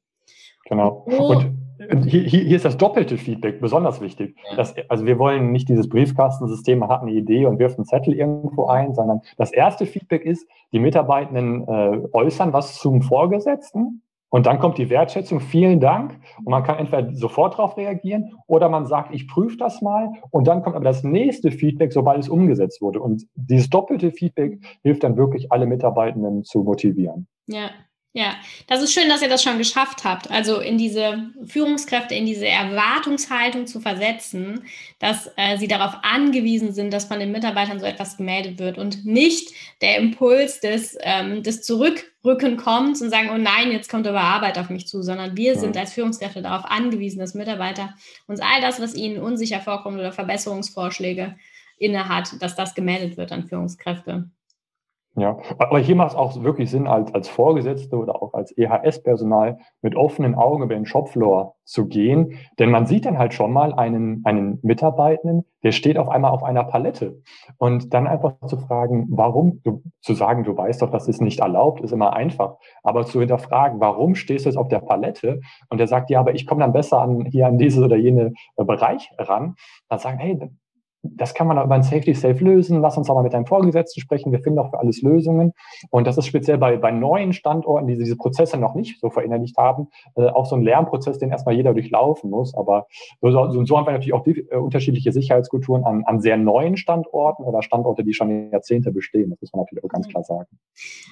Genau. 0.69 1.05
Und 1.07 1.59
hier, 2.07 2.23
hier, 2.23 2.57
ist 2.57 2.65
das 2.65 2.77
doppelte 2.77 3.17
Feedback 3.17 3.61
besonders 3.61 4.01
wichtig. 4.01 4.37
Das, 4.57 4.75
also 4.89 5.07
wir 5.07 5.19
wollen 5.19 5.53
nicht 5.53 5.69
dieses 5.69 5.89
Briefkastensystem, 5.89 6.79
man 6.79 6.89
hat 6.89 7.03
eine 7.03 7.13
Idee 7.13 7.47
und 7.47 7.59
wirft 7.59 7.79
einen 7.79 7.87
Zettel 7.87 8.15
irgendwo 8.15 8.67
ein, 8.67 8.95
sondern 8.95 9.23
das 9.37 9.53
erste 9.53 9.87
Feedback 9.87 10.25
ist, 10.25 10.47
die 10.73 10.79
Mitarbeitenden 10.79 11.67
äh, 11.67 12.09
äußern 12.13 12.53
was 12.53 12.79
zum 12.79 13.03
Vorgesetzten 13.03 14.03
und 14.31 14.47
dann 14.47 14.61
kommt 14.61 14.79
die 14.79 14.89
Wertschätzung, 14.89 15.41
vielen 15.41 15.81
Dank. 15.81 16.19
Und 16.39 16.51
man 16.51 16.63
kann 16.63 16.79
entweder 16.79 17.13
sofort 17.15 17.55
darauf 17.55 17.77
reagieren 17.77 18.33
oder 18.47 18.69
man 18.69 18.87
sagt, 18.87 19.13
ich 19.13 19.27
prüfe 19.27 19.57
das 19.57 19.83
mal. 19.83 20.09
Und 20.31 20.47
dann 20.47 20.63
kommt 20.63 20.77
aber 20.77 20.85
das 20.85 21.03
nächste 21.03 21.51
Feedback, 21.51 21.93
sobald 21.93 22.21
es 22.21 22.29
umgesetzt 22.29 22.81
wurde. 22.81 23.01
Und 23.01 23.27
dieses 23.35 23.69
doppelte 23.69 24.13
Feedback 24.13 24.61
hilft 24.83 25.03
dann 25.03 25.17
wirklich, 25.17 25.51
alle 25.51 25.67
Mitarbeitenden 25.67 26.45
zu 26.45 26.63
motivieren. 26.63 27.27
Ja, 27.47 27.71
ja, 28.13 28.35
das 28.67 28.83
ist 28.83 28.93
schön, 28.93 29.09
dass 29.09 29.23
ihr 29.23 29.29
das 29.29 29.41
schon 29.41 29.59
geschafft 29.59 30.03
habt. 30.03 30.33
Also 30.33 30.59
in 30.59 30.79
diese 30.79 31.31
Führungskräfte, 31.47 32.17
in 32.17 32.27
diese 32.27 32.49
Erwartungshaltung 32.49 33.69
zu 33.69 33.79
versetzen, 33.79 34.65
dass 34.99 35.31
äh, 35.37 35.59
sie 35.59 35.69
darauf 35.69 35.95
angewiesen 36.03 36.73
sind, 36.73 36.93
dass 36.93 37.05
von 37.05 37.21
den 37.21 37.31
Mitarbeitern 37.31 37.79
so 37.79 37.87
etwas 37.87 38.17
gemeldet 38.17 38.59
wird 38.59 38.79
und 38.79 39.05
nicht 39.05 39.55
der 39.81 39.99
Impuls 39.99 40.59
des, 40.59 40.99
ähm, 41.03 41.45
des 41.45 41.63
Zurückrücken 41.63 42.57
kommt 42.57 43.01
und 43.01 43.11
sagen, 43.11 43.31
oh 43.33 43.39
nein, 43.39 43.71
jetzt 43.71 43.89
kommt 43.89 44.09
aber 44.09 44.23
Arbeit 44.23 44.59
auf 44.59 44.71
mich 44.71 44.89
zu, 44.89 45.03
sondern 45.03 45.37
wir 45.37 45.57
sind 45.57 45.77
als 45.77 45.93
Führungskräfte 45.93 46.43
darauf 46.43 46.65
angewiesen, 46.65 47.21
dass 47.21 47.35
Mitarbeiter 47.35 47.95
uns 48.27 48.41
all 48.41 48.61
das, 48.61 48.81
was 48.81 48.97
ihnen 48.97 49.23
unsicher 49.23 49.61
vorkommt 49.61 50.01
oder 50.01 50.11
Verbesserungsvorschläge 50.11 51.37
innehat, 51.79 52.43
dass 52.43 52.57
das 52.57 52.75
gemeldet 52.75 53.17
wird 53.17 53.31
an 53.31 53.47
Führungskräfte. 53.47 54.29
Ja, 55.21 55.37
aber 55.59 55.79
hier 55.79 55.97
macht 55.97 56.13
es 56.13 56.17
auch 56.17 56.43
wirklich 56.43 56.71
Sinn, 56.71 56.87
als, 56.87 57.13
als 57.13 57.29
Vorgesetzte 57.29 57.99
oder 57.99 58.23
auch 58.23 58.33
als 58.33 58.57
EHS-Personal 58.57 59.59
mit 59.83 59.95
offenen 59.95 60.35
Augen 60.35 60.63
über 60.63 60.75
den 60.75 60.87
Shopfloor 60.87 61.57
zu 61.65 61.89
gehen. 61.89 62.39
Denn 62.59 62.71
man 62.71 62.87
sieht 62.87 63.05
dann 63.05 63.19
halt 63.19 63.35
schon 63.35 63.53
mal 63.53 63.75
einen, 63.75 64.23
einen 64.25 64.61
Mitarbeitenden, 64.63 65.45
der 65.63 65.73
steht 65.73 65.99
auf 65.99 66.09
einmal 66.09 66.31
auf 66.31 66.43
einer 66.43 66.65
Palette. 66.65 67.21
Und 67.59 67.93
dann 67.93 68.07
einfach 68.07 68.33
zu 68.47 68.57
fragen, 68.57 69.09
warum, 69.11 69.61
du, 69.63 69.83
zu 70.01 70.15
sagen, 70.15 70.43
du 70.43 70.57
weißt 70.57 70.81
doch, 70.81 70.91
das 70.91 71.07
ist 71.07 71.21
nicht 71.21 71.41
erlaubt, 71.41 71.83
ist 71.83 71.93
immer 71.93 72.15
einfach. 72.15 72.57
Aber 72.83 73.05
zu 73.05 73.21
hinterfragen, 73.21 73.79
warum 73.79 74.15
stehst 74.15 74.47
du 74.47 74.49
jetzt 74.49 74.57
auf 74.57 74.69
der 74.69 74.81
Palette? 74.81 75.43
Und 75.69 75.77
der 75.77 75.87
sagt, 75.87 76.09
ja, 76.09 76.21
aber 76.21 76.35
ich 76.35 76.47
komme 76.47 76.63
dann 76.63 76.73
besser 76.73 77.03
an, 77.03 77.27
hier 77.27 77.47
an 77.47 77.59
diese 77.59 77.85
oder 77.85 77.97
jene 77.97 78.33
Bereich 78.57 79.11
ran. 79.19 79.55
Dann 79.91 79.99
sagen, 79.99 80.19
hey, 80.19 80.39
das 81.03 81.35
kann 81.35 81.47
man 81.47 81.59
auch 81.59 81.65
über 81.65 81.75
ein 81.75 81.83
Safety 81.83 82.15
Safe 82.15 82.45
lösen. 82.45 82.81
Lass 82.81 82.99
uns 82.99 83.09
aber 83.09 83.23
mit 83.23 83.33
deinem 83.33 83.47
Vorgesetzten 83.47 84.01
sprechen. 84.01 84.33
Wir 84.33 84.41
finden 84.41 84.59
auch 84.59 84.71
für 84.71 84.79
alles 84.79 85.01
Lösungen. 85.01 85.53
Und 85.91 86.07
das 86.07 86.19
ist 86.19 86.27
speziell 86.27 86.59
bei, 86.59 86.77
bei 86.77 86.91
neuen 86.91 87.33
Standorten, 87.33 87.87
die 87.87 87.97
diese 87.97 88.17
Prozesse 88.17 88.59
noch 88.59 88.75
nicht 88.75 89.01
so 89.01 89.09
verinnerlicht 89.09 89.57
haben, 89.57 89.89
äh, 90.17 90.27
auch 90.27 90.45
so 90.45 90.57
ein 90.57 90.63
Lernprozess, 90.63 91.19
den 91.19 91.31
erstmal 91.31 91.55
jeder 91.55 91.73
durchlaufen 91.73 92.31
muss. 92.31 92.55
Aber 92.55 92.87
so, 93.23 93.31
so, 93.31 93.65
so 93.65 93.79
haben 93.79 93.87
wir 93.87 93.93
natürlich 93.93 94.13
auch 94.13 94.25
die, 94.25 94.47
äh, 94.51 94.57
unterschiedliche 94.57 95.11
Sicherheitskulturen 95.11 95.85
an, 95.85 96.05
an 96.05 96.21
sehr 96.21 96.37
neuen 96.37 96.77
Standorten 96.77 97.45
oder 97.45 97.63
Standorte, 97.63 98.05
die 98.05 98.13
schon 98.13 98.51
Jahrzehnte 98.51 98.93
bestehen. 98.93 99.31
Das 99.31 99.41
muss 99.41 99.53
man 99.55 99.61
natürlich 99.61 99.85
auch 99.85 99.89
ganz 99.89 100.07
klar 100.07 100.23
sagen. 100.23 100.49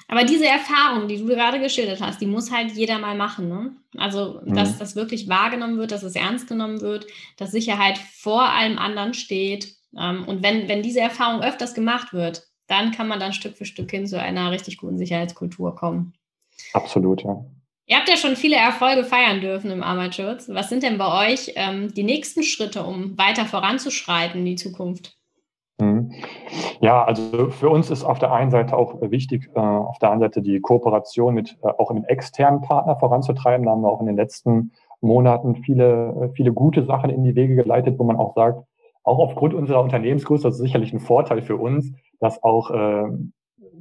Aber 0.08 0.24
diese 0.24 0.46
Erfahrung, 0.46 1.08
die 1.08 1.16
du 1.16 1.26
gerade 1.26 1.60
geschildert 1.60 2.02
hast, 2.02 2.20
die 2.20 2.26
muss 2.26 2.52
halt 2.52 2.72
jeder 2.72 2.98
mal 2.98 3.16
machen. 3.16 3.48
Ne? 3.48 3.72
Also, 3.96 4.40
dass 4.44 4.74
mhm. 4.74 4.78
das 4.80 4.96
wirklich 4.96 5.28
wahrgenommen 5.30 5.78
wird, 5.78 5.92
dass 5.92 6.02
es 6.02 6.14
ernst 6.14 6.46
genommen 6.46 6.82
wird, 6.82 7.06
dass 7.38 7.52
Sicherheit 7.52 7.96
vor 7.96 8.42
allem 8.42 8.78
anderen 8.78 9.14
steht 9.14 9.77
und 9.92 10.42
wenn, 10.42 10.68
wenn 10.68 10.82
diese 10.82 11.00
Erfahrung 11.00 11.42
öfters 11.42 11.74
gemacht 11.74 12.12
wird, 12.12 12.46
dann 12.66 12.92
kann 12.92 13.08
man 13.08 13.20
dann 13.20 13.32
Stück 13.32 13.56
für 13.56 13.64
Stück 13.64 13.90
hin 13.90 14.06
zu 14.06 14.20
einer 14.20 14.50
richtig 14.50 14.76
guten 14.76 14.98
Sicherheitskultur 14.98 15.74
kommen. 15.74 16.12
Absolut, 16.74 17.22
ja. 17.24 17.44
Ihr 17.86 17.96
habt 17.96 18.08
ja 18.08 18.16
schon 18.16 18.36
viele 18.36 18.56
Erfolge 18.56 19.02
feiern 19.02 19.40
dürfen 19.40 19.70
im 19.70 19.82
Arbeitsschutz. 19.82 20.50
Was 20.50 20.68
sind 20.68 20.82
denn 20.82 20.98
bei 20.98 21.32
euch 21.32 21.54
ähm, 21.56 21.92
die 21.94 22.02
nächsten 22.02 22.42
Schritte, 22.42 22.84
um 22.84 23.16
weiter 23.16 23.46
voranzuschreiten 23.46 24.40
in 24.40 24.44
die 24.44 24.56
Zukunft? 24.56 25.16
Mhm. 25.80 26.12
Ja, 26.80 27.04
also 27.04 27.48
für 27.50 27.70
uns 27.70 27.88
ist 27.90 28.04
auf 28.04 28.18
der 28.18 28.32
einen 28.32 28.50
Seite 28.50 28.76
auch 28.76 29.00
wichtig, 29.00 29.48
äh, 29.54 29.58
auf 29.58 29.98
der 30.00 30.10
anderen 30.10 30.30
Seite 30.30 30.42
die 30.42 30.60
Kooperation 30.60 31.34
mit 31.34 31.56
äh, 31.62 31.68
auch 31.68 31.90
mit 31.92 32.06
externen 32.10 32.60
Partnern 32.60 32.98
voranzutreiben. 32.98 33.64
Da 33.64 33.72
haben 33.72 33.80
wir 33.80 33.90
auch 33.90 34.00
in 34.00 34.06
den 34.06 34.16
letzten 34.16 34.72
Monaten 35.00 35.62
viele, 35.64 36.14
äh, 36.20 36.34
viele 36.34 36.52
gute 36.52 36.84
Sachen 36.84 37.08
in 37.08 37.24
die 37.24 37.36
Wege 37.36 37.54
geleitet, 37.54 37.98
wo 37.98 38.04
man 38.04 38.16
auch 38.16 38.34
sagt, 38.34 38.64
auch 39.02 39.18
aufgrund 39.18 39.54
unserer 39.54 39.82
Unternehmensgröße, 39.82 40.44
das 40.44 40.56
ist 40.56 40.62
sicherlich 40.62 40.92
ein 40.92 41.00
Vorteil 41.00 41.42
für 41.42 41.56
uns, 41.56 41.92
dass 42.20 42.42
auch 42.42 42.70
äh, 42.70 43.04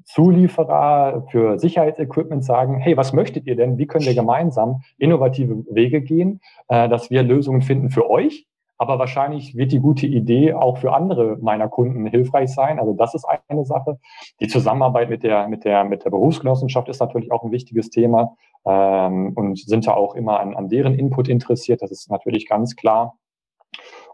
Zulieferer 0.06 1.26
für 1.30 1.60
Sicherheitsequipment 1.60 2.44
sagen, 2.44 2.80
hey, 2.80 2.96
was 2.96 3.14
möchtet 3.14 3.46
ihr 3.46 3.56
denn? 3.56 3.78
Wie 3.78 3.88
können 3.88 4.06
wir 4.06 4.16
gemeinsam 4.16 4.82
innovative 4.98 5.66
Wege 5.70 6.02
gehen, 6.02 6.40
äh, 6.70 6.88
dass 6.88 7.10
wir 7.10 7.24
Lösungen 7.24 7.62
finden 7.62 7.90
für 7.90 8.10
euch? 8.10 8.48
Aber 8.78 9.00
wahrscheinlich 9.00 9.56
wird 9.56 9.72
die 9.72 9.80
gute 9.80 10.06
Idee 10.06 10.54
auch 10.54 10.78
für 10.78 10.94
andere 10.94 11.38
meiner 11.42 11.68
Kunden 11.68 12.06
hilfreich 12.06 12.54
sein. 12.54 12.80
Also 12.80 12.94
das 12.94 13.16
ist 13.16 13.26
eine 13.48 13.66
Sache. 13.66 14.00
Die 14.40 14.48
Zusammenarbeit 14.48 15.10
mit 15.10 15.24
der, 15.24 15.48
mit 15.48 15.66
der, 15.66 15.84
mit 15.84 16.06
der 16.06 16.12
Berufsgenossenschaft 16.12 16.88
ist 16.88 17.00
natürlich 17.00 17.32
auch 17.32 17.44
ein 17.44 17.52
wichtiges 17.52 17.90
Thema 17.90 18.36
ähm, 18.66 19.34
und 19.36 19.58
sind 19.58 19.88
da 19.88 19.94
auch 19.94 20.14
immer 20.14 20.40
an, 20.40 20.56
an 20.56 20.70
deren 20.70 20.94
Input 20.94 21.28
interessiert. 21.28 21.82
Das 21.82 21.92
ist 21.92 22.12
natürlich 22.12 22.48
ganz 22.48 22.76
klar. 22.76 23.18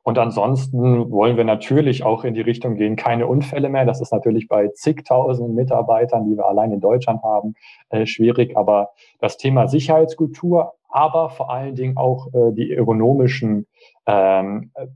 Und 0.04 0.20
ansonsten 0.20 1.10
wollen 1.12 1.38
wir 1.38 1.46
natürlich 1.46 2.04
auch 2.04 2.26
in 2.26 2.34
die 2.34 2.42
Richtung 2.42 2.76
gehen, 2.76 2.98
keine 2.98 3.26
Unfälle 3.26 3.70
mehr. 3.70 3.86
Das 3.86 4.02
ist 4.02 4.12
natürlich 4.12 4.50
bei 4.50 4.68
zigtausenden 4.68 5.56
Mitarbeitern, 5.56 6.30
die 6.30 6.36
wir 6.36 6.46
allein 6.46 6.74
in 6.74 6.82
Deutschland 6.82 7.24
haben, 7.24 7.56
äh, 7.90 8.06
schwierig. 8.06 8.58
Aber 8.58 8.90
das 9.20 9.38
Thema 9.38 9.68
Sicherheitskultur, 9.68 10.74
aber 10.90 11.30
vor 11.30 11.50
allen 11.52 11.76
Dingen 11.76 11.98
auch 11.98 12.28
äh, 12.34 12.52
die 12.52 12.74
ergonomischen, 12.74 13.66
ähm, 14.06 14.72
äh, 14.76 14.88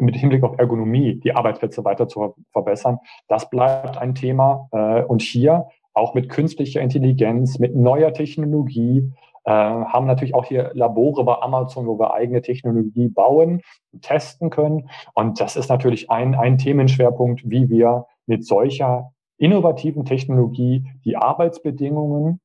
mit 0.00 0.16
Hinblick 0.16 0.42
auf 0.42 0.58
Ergonomie, 0.58 1.20
die 1.20 1.32
Arbeitsplätze 1.32 1.84
weiter 1.84 2.08
zu 2.08 2.34
verbessern, 2.52 2.98
das 3.28 3.48
bleibt 3.48 3.98
ein 3.98 4.16
Thema. 4.16 4.68
Äh, 4.72 5.04
und 5.04 5.22
hier 5.22 5.68
auch 5.94 6.14
mit 6.14 6.28
künstlicher 6.28 6.80
Intelligenz, 6.80 7.58
mit 7.58 7.76
neuer 7.76 8.12
Technologie, 8.12 9.12
äh, 9.44 9.50
haben 9.50 10.06
natürlich 10.06 10.34
auch 10.34 10.44
hier 10.44 10.70
Labore 10.74 11.24
bei 11.24 11.40
Amazon, 11.40 11.86
wo 11.86 11.98
wir 11.98 12.14
eigene 12.14 12.42
Technologie 12.42 13.08
bauen, 13.08 13.62
testen 14.02 14.50
können. 14.50 14.90
Und 15.14 15.40
das 15.40 15.56
ist 15.56 15.68
natürlich 15.68 16.10
ein, 16.10 16.34
ein 16.34 16.58
Themenschwerpunkt, 16.58 17.42
wie 17.48 17.68
wir 17.68 18.06
mit 18.26 18.44
solcher 18.44 19.12
innovativen 19.38 20.04
Technologie 20.04 20.84
die 21.04 21.16
Arbeitsbedingungen 21.16 22.40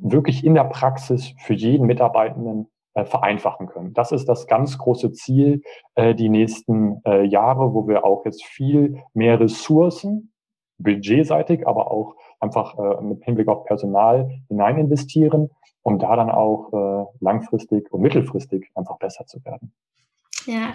wirklich 0.00 0.44
in 0.44 0.54
der 0.54 0.64
Praxis 0.64 1.34
für 1.38 1.54
jeden 1.54 1.86
Mitarbeitenden 1.86 2.68
äh, 2.94 3.04
vereinfachen 3.04 3.66
können. 3.66 3.92
Das 3.94 4.12
ist 4.12 4.28
das 4.28 4.46
ganz 4.46 4.78
große 4.78 5.12
Ziel 5.12 5.62
äh, 5.94 6.14
die 6.14 6.28
nächsten 6.28 7.02
äh, 7.04 7.24
Jahre, 7.24 7.74
wo 7.74 7.86
wir 7.88 8.04
auch 8.04 8.24
jetzt 8.24 8.44
viel 8.44 9.02
mehr 9.12 9.40
Ressourcen, 9.40 10.32
budgetseitig, 10.78 11.66
aber 11.66 11.90
auch 11.90 12.14
einfach 12.40 12.78
äh, 12.78 13.02
mit 13.02 13.24
Hinblick 13.24 13.48
auf 13.48 13.64
Personal 13.64 14.30
hinein 14.48 14.78
investieren, 14.78 15.50
um 15.88 15.98
da 15.98 16.14
dann 16.16 16.30
auch 16.30 16.72
äh, 16.72 17.06
langfristig 17.20 17.90
und 17.90 18.02
mittelfristig 18.02 18.70
einfach 18.74 18.98
besser 18.98 19.26
zu 19.26 19.44
werden. 19.44 19.72
Ja, 20.44 20.74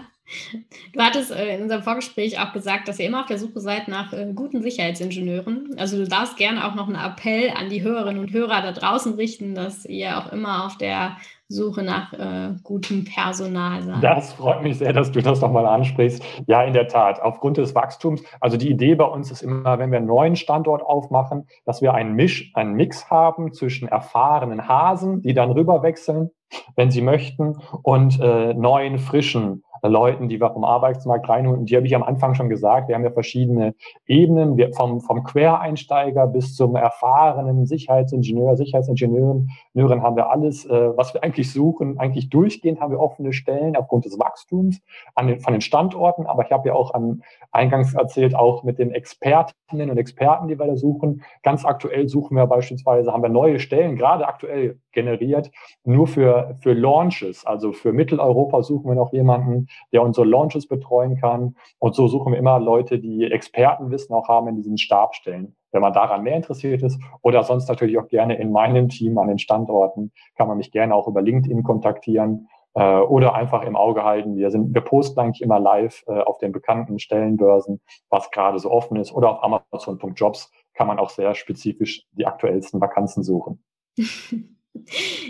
Du 0.94 1.00
hattest 1.00 1.32
äh, 1.32 1.56
in 1.56 1.64
unserem 1.64 1.84
Vorgespräch 1.84 2.40
auch 2.40 2.54
gesagt, 2.54 2.88
dass 2.88 3.00
ihr 3.00 3.08
immer 3.08 3.22
auf 3.22 3.28
der 3.28 3.38
Suche 3.38 3.60
seid 3.60 3.88
nach 3.88 4.14
äh, 4.14 4.32
guten 4.34 4.62
Sicherheitsingenieuren. 4.62 5.76
Also 5.78 5.98
du 5.98 6.08
darfst 6.08 6.38
gerne 6.38 6.66
auch 6.66 6.76
noch 6.76 6.88
einen 6.88 6.96
Appell 6.96 7.52
an 7.52 7.70
die 7.70 7.84
Hörerinnen 7.84 8.22
und 8.22 8.32
Hörer 8.32 8.62
da 8.62 8.72
draußen 8.72 9.14
richten, 9.16 9.54
dass 9.56 9.86
ihr 9.86 10.18
auch 10.18 10.32
immer 10.32 10.66
auf 10.66 10.78
der 10.78 11.18
Suche 11.50 11.84
nach 11.84 12.14
äh, 12.14 12.56
gutem 12.64 13.06
Personal 13.06 13.84
seid. 13.84 14.04
Das 14.04 14.34
freut 14.34 14.64
mich 14.64 14.78
sehr, 14.78 14.94
dass 14.94 15.12
du 15.12 15.22
das 15.22 15.42
nochmal 15.42 15.66
ansprichst. 15.66 16.24
Ja, 16.48 16.64
in 16.64 16.74
der 16.74 16.88
Tat. 16.88 17.22
Aufgrund 17.22 17.58
des 17.58 17.76
Wachstums, 17.76 18.24
also 18.40 18.58
die 18.58 18.70
Idee 18.70 18.96
bei 18.96 19.06
uns 19.06 19.30
ist 19.30 19.42
immer, 19.42 19.78
wenn 19.78 19.92
wir 19.92 19.98
einen 19.98 20.08
neuen 20.08 20.36
Standort 20.36 20.82
aufmachen, 20.82 21.48
dass 21.66 21.82
wir 21.82 21.94
einen, 21.94 22.14
Misch, 22.14 22.52
einen 22.56 22.74
Mix 22.74 23.10
haben 23.10 23.54
zwischen 23.54 23.88
erfahrenen 23.88 24.68
Hasen, 24.68 25.22
die 25.22 25.34
dann 25.34 25.52
rüberwechseln, 25.52 26.32
wenn 26.76 26.92
sie 26.92 27.02
möchten, 27.02 27.58
und 27.84 28.20
äh, 28.20 28.54
neuen, 28.54 28.98
frischen 28.98 29.63
Leuten, 29.90 30.30
die 30.30 30.40
wir 30.40 30.52
vom 30.52 30.64
Arbeitsmarkt 30.64 31.28
reinholen. 31.28 31.66
Die 31.66 31.76
habe 31.76 31.86
ich 31.86 31.96
am 31.96 32.04
Anfang 32.04 32.36
schon 32.36 32.50
gesagt. 32.50 32.88
Wir 32.88 32.96
haben 32.96 33.04
ja 33.04 33.12
verschiedene 33.12 33.76
Ebenen, 34.08 34.58
wir 34.58 34.74
vom, 34.74 35.02
vom 35.02 35.24
Quereinsteiger 35.24 36.28
bis 36.28 36.56
zum 36.56 36.76
erfahrenen 36.76 37.66
Sicherheitsingenieur, 37.66 38.56
Sicherheitsingenieurin 38.56 39.50
haben 39.76 40.16
wir 40.16 40.30
alles, 40.32 40.66
äh, 40.66 40.98
was 40.98 41.14
wir 41.14 41.24
eigentlich 41.24 41.52
suchen. 41.52 42.00
Eigentlich 42.00 42.30
durchgehend 42.30 42.80
haben 42.80 42.92
wir 42.92 43.00
offene 43.00 43.34
Stellen 43.34 43.76
aufgrund 43.76 44.06
des 44.06 44.18
Wachstums 44.20 44.82
an 45.16 45.28
den, 45.28 45.40
von 45.40 45.54
den 45.54 45.62
Standorten. 45.62 46.26
Aber 46.26 46.46
ich 46.46 46.52
habe 46.52 46.68
ja 46.70 46.76
auch 46.76 46.94
an, 46.94 47.24
eingangs 47.52 47.94
erzählt, 47.94 48.36
auch 48.36 48.64
mit 48.64 48.80
den 48.80 48.92
Expertinnen 48.92 49.90
und 49.90 49.98
Experten, 49.98 50.48
die 50.48 50.58
wir 50.58 50.68
da 50.68 50.76
suchen. 50.76 51.24
Ganz 51.44 51.66
aktuell 51.66 52.08
suchen 52.08 52.36
wir 52.38 52.48
beispielsweise, 52.48 53.12
haben 53.12 53.24
wir 53.24 53.30
neue 53.30 53.60
Stellen, 53.60 53.96
gerade 53.96 54.28
aktuell 54.28 54.80
generiert, 54.92 55.52
nur 55.84 56.08
für, 56.08 56.58
für 56.62 56.74
Launches. 56.74 57.46
Also 57.46 57.72
für 57.74 57.94
Mitteleuropa 57.94 58.64
suchen 58.64 58.90
wir 58.90 58.96
noch 58.96 59.12
jemanden, 59.12 59.68
der 59.92 60.04
unsere 60.04 60.26
Launches 60.26 60.68
betreuen 60.68 61.18
kann. 61.18 61.56
Und 61.80 61.96
so 61.96 62.08
suchen 62.08 62.34
wir 62.34 62.40
immer 62.40 62.60
Leute, 62.60 63.00
die 63.00 63.24
Expertenwissen 63.24 64.16
auch 64.16 64.28
haben 64.28 64.48
in 64.48 64.56
diesen 64.56 64.78
Stabstellen. 64.78 65.56
Wenn 65.72 65.82
man 65.82 65.94
daran 65.94 66.24
mehr 66.24 66.36
interessiert 66.36 66.84
ist 66.84 67.02
oder 67.22 67.44
sonst 67.44 67.68
natürlich 67.68 67.98
auch 67.98 68.08
gerne 68.08 68.36
in 68.38 68.52
meinem 68.52 68.90
Team 68.90 69.18
an 69.18 69.28
den 69.28 69.40
Standorten, 69.40 70.12
kann 70.36 70.48
man 70.48 70.58
mich 70.58 70.72
gerne 70.72 70.94
auch 70.94 71.08
über 71.08 71.22
LinkedIn 71.22 71.64
kontaktieren 71.64 72.48
äh, 72.76 73.00
oder 73.00 73.34
einfach 73.34 73.64
im 73.64 73.76
Auge 73.76 74.04
halten. 74.04 74.36
Wir 74.36 74.52
sind, 74.52 74.74
wir 74.74 74.82
posten 74.82 75.20
eigentlich 75.20 75.42
immer 75.42 75.60
live 75.60 76.04
äh, 76.08 76.20
auf 76.20 76.38
den 76.38 76.52
bekannten 76.52 77.00
Stellenbörsen, 77.00 77.82
was 78.10 78.30
gerade 78.32 78.60
so 78.60 78.72
offen 78.72 78.98
ist 78.98 79.12
oder 79.12 79.32
auf 79.32 79.44
Amazon.jobs 79.44 80.52
kann 80.76 80.88
man 80.88 81.00
auch 81.00 81.10
sehr 81.10 81.36
spezifisch 81.36 82.06
die 82.14 82.26
aktuellsten 82.26 82.82
Vakanzen 82.82 83.24
suchen. 83.24 83.64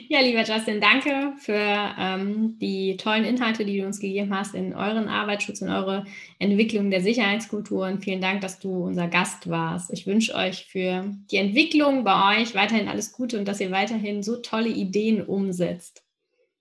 Ja, 0.10 0.20
lieber 0.20 0.44
Justin, 0.44 0.82
danke 0.82 1.34
für 1.38 1.54
ähm, 2.00 2.58
die 2.60 2.98
tollen 2.98 3.24
Inhalte, 3.24 3.66
die 3.66 3.80
du 3.80 3.86
uns 3.86 4.00
gegeben 4.00 4.36
hast 4.36 4.56
in 4.56 4.76
euren 4.76 5.08
Arbeitsschutz, 5.08 5.62
in 5.62 5.70
eure 5.70 6.06
Entwicklung 6.40 6.90
der 6.90 7.02
Sicherheitskultur 7.02 7.88
und 7.88 8.04
vielen 8.04 8.22
Dank, 8.22 8.42
dass 8.42 8.60
du 8.60 8.86
unser 8.86 9.08
Gast 9.08 9.50
warst. 9.50 9.92
Ich 9.94 10.08
wünsche 10.08 10.36
euch 10.36 10.66
für 10.66 11.06
die 11.32 11.38
Entwicklung 11.38 12.04
bei 12.04 12.42
euch 12.42 12.56
weiterhin 12.56 12.88
alles 12.88 13.14
Gute 13.14 13.40
und 13.40 13.48
dass 13.48 13.62
ihr 13.62 13.72
weiterhin 13.72 14.24
so 14.24 14.38
tolle 14.38 14.70
Ideen 14.70 15.22
umsetzt. 15.24 16.04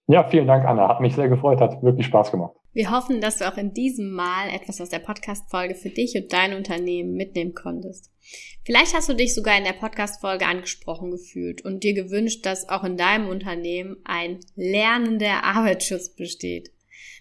Ja, 0.07 0.25
vielen 0.29 0.47
Dank, 0.47 0.65
Anna. 0.65 0.89
Hat 0.89 1.01
mich 1.01 1.15
sehr 1.15 1.29
gefreut, 1.29 1.61
hat 1.61 1.83
wirklich 1.83 2.07
Spaß 2.07 2.31
gemacht. 2.31 2.55
Wir 2.75 2.91
hoffen, 2.91 3.21
dass 3.21 3.39
du 3.39 3.49
auch 3.49 3.57
in 3.57 3.73
diesem 3.75 4.13
Mal 4.13 4.49
etwas 4.55 4.81
aus 4.81 4.89
der 4.89 4.99
Podcast-Folge 4.99 5.75
für 5.75 5.91
dich 5.91 6.15
und 6.17 6.33
dein 6.33 6.55
Unternehmen 6.55 7.15
mitnehmen 7.15 7.55
konntest. 7.55 8.12
Vielleicht 8.65 8.95
hast 8.95 9.09
du 9.09 9.15
dich 9.15 9.35
sogar 9.35 9.59
in 9.59 9.65
der 9.65 9.73
Podcast-Folge 9.73 10.47
angesprochen 10.47 11.11
gefühlt 11.11 11.65
und 11.65 11.83
dir 11.83 11.95
gewünscht, 11.95 12.47
dass 12.47 12.69
auch 12.69 12.85
in 12.85 12.97
deinem 12.97 13.27
Unternehmen 13.29 13.97
ein 14.05 14.39
lernender 14.55 15.43
Arbeitsschutz 15.45 16.11
besteht. 16.11 16.71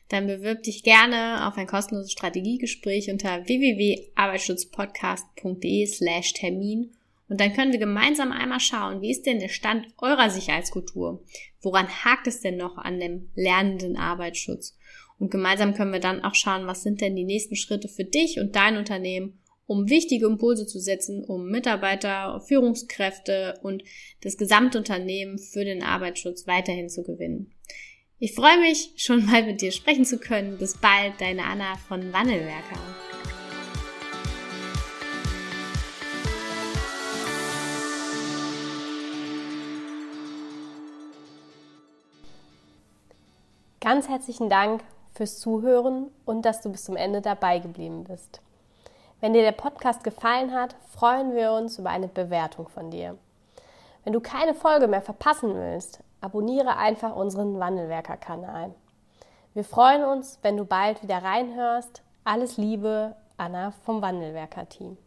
Dann 0.10 0.28
bewirb 0.28 0.62
dich 0.64 0.84
gerne 0.84 1.48
auf 1.48 1.58
ein 1.58 1.68
kostenloses 1.68 2.12
Strategiegespräch 2.12 3.10
unter 3.10 3.48
www.arbeitsschutzpodcast.de 3.48 5.88
slash 5.88 6.34
Termin 6.34 6.92
und 7.32 7.40
dann 7.40 7.54
können 7.54 7.72
wir 7.72 7.80
gemeinsam 7.80 8.34
einmal 8.34 8.60
schauen, 8.60 9.02
wie 9.02 9.10
ist 9.10 9.26
denn 9.26 9.40
der 9.40 9.48
Stand 9.48 9.88
eurer 10.00 10.30
Sicherheitskultur? 10.30 11.24
Woran 11.62 11.88
hakt 11.88 12.28
es 12.28 12.42
denn 12.42 12.58
noch 12.58 12.78
an 12.78 13.00
dem 13.00 13.30
lernenden 13.36 13.96
Arbeitsschutz? 13.96 14.78
Und 15.18 15.32
gemeinsam 15.32 15.74
können 15.74 15.94
wir 15.94 16.02
dann 16.02 16.26
auch 16.26 16.36
schauen, 16.36 16.68
was 16.68 16.84
sind 16.84 17.00
denn 17.00 17.16
die 17.16 17.24
nächsten 17.24 17.56
Schritte 17.56 17.88
für 17.88 18.04
dich 18.04 18.42
und 18.42 18.58
dein 18.58 18.76
Unternehmen, 18.76 19.40
um 19.72 19.90
wichtige 19.90 20.26
Impulse 20.26 20.68
zu 20.68 20.82
setzen, 20.82 21.24
um 21.24 21.46
Mitarbeiter, 21.50 22.42
Führungskräfte 22.46 23.58
und 23.64 23.86
das 24.20 24.36
Gesamtunternehmen 24.36 25.40
für 25.40 25.64
den 25.64 25.82
Arbeitsschutz 25.82 26.46
weiterhin 26.46 26.90
zu 26.90 27.04
gewinnen. 27.04 27.54
Ich 28.20 28.36
freue 28.36 28.60
mich, 28.60 28.92
schon 28.98 29.26
mal 29.28 29.44
mit 29.44 29.62
dir 29.62 29.72
sprechen 29.72 30.04
zu 30.04 30.18
können. 30.18 30.58
Bis 30.58 30.78
bald, 30.78 31.14
deine 31.22 31.46
Anna 31.46 31.78
von 31.88 32.12
Wandelwerker. 32.12 32.82
Ganz 43.80 44.10
herzlichen 44.10 44.50
Dank 44.50 44.84
fürs 45.14 45.40
Zuhören 45.40 46.12
und 46.26 46.42
dass 46.42 46.60
du 46.60 46.70
bis 46.74 46.84
zum 46.84 46.98
Ende 46.98 47.22
dabei 47.22 47.60
geblieben 47.60 48.04
bist. 48.04 48.42
Wenn 49.22 49.34
dir 49.34 49.44
der 49.44 49.52
Podcast 49.52 50.04
gefallen 50.04 50.52
hat, 50.52 50.76
freuen 50.90 51.36
wir 51.36 51.52
uns 51.52 51.78
über 51.78 51.92
eine 51.92 52.08
Bewertung 52.08 52.68
von 52.68 52.90
dir. 52.90 53.20
Wenn 54.04 54.14
du 54.14 54.20
keine 54.20 54.56
Folge 54.56 54.88
mehr 54.88 55.04
verpassen 55.04 55.54
willst, 55.54 56.00
abonniere 56.22 56.76
einfach 56.78 57.16
unseren 57.16 57.60
Wandelwerker-Kanal. 57.60 58.74
Wir 59.54 59.64
freuen 59.64 60.04
uns, 60.04 60.40
wenn 60.42 60.58
du 60.58 60.66
bald 60.66 61.04
wieder 61.04 61.22
reinhörst. 61.22 62.02
Alles 62.24 62.58
Liebe, 62.58 63.16
Anna 63.38 63.74
vom 63.86 64.02
Wandelwerker-Team. 64.02 64.98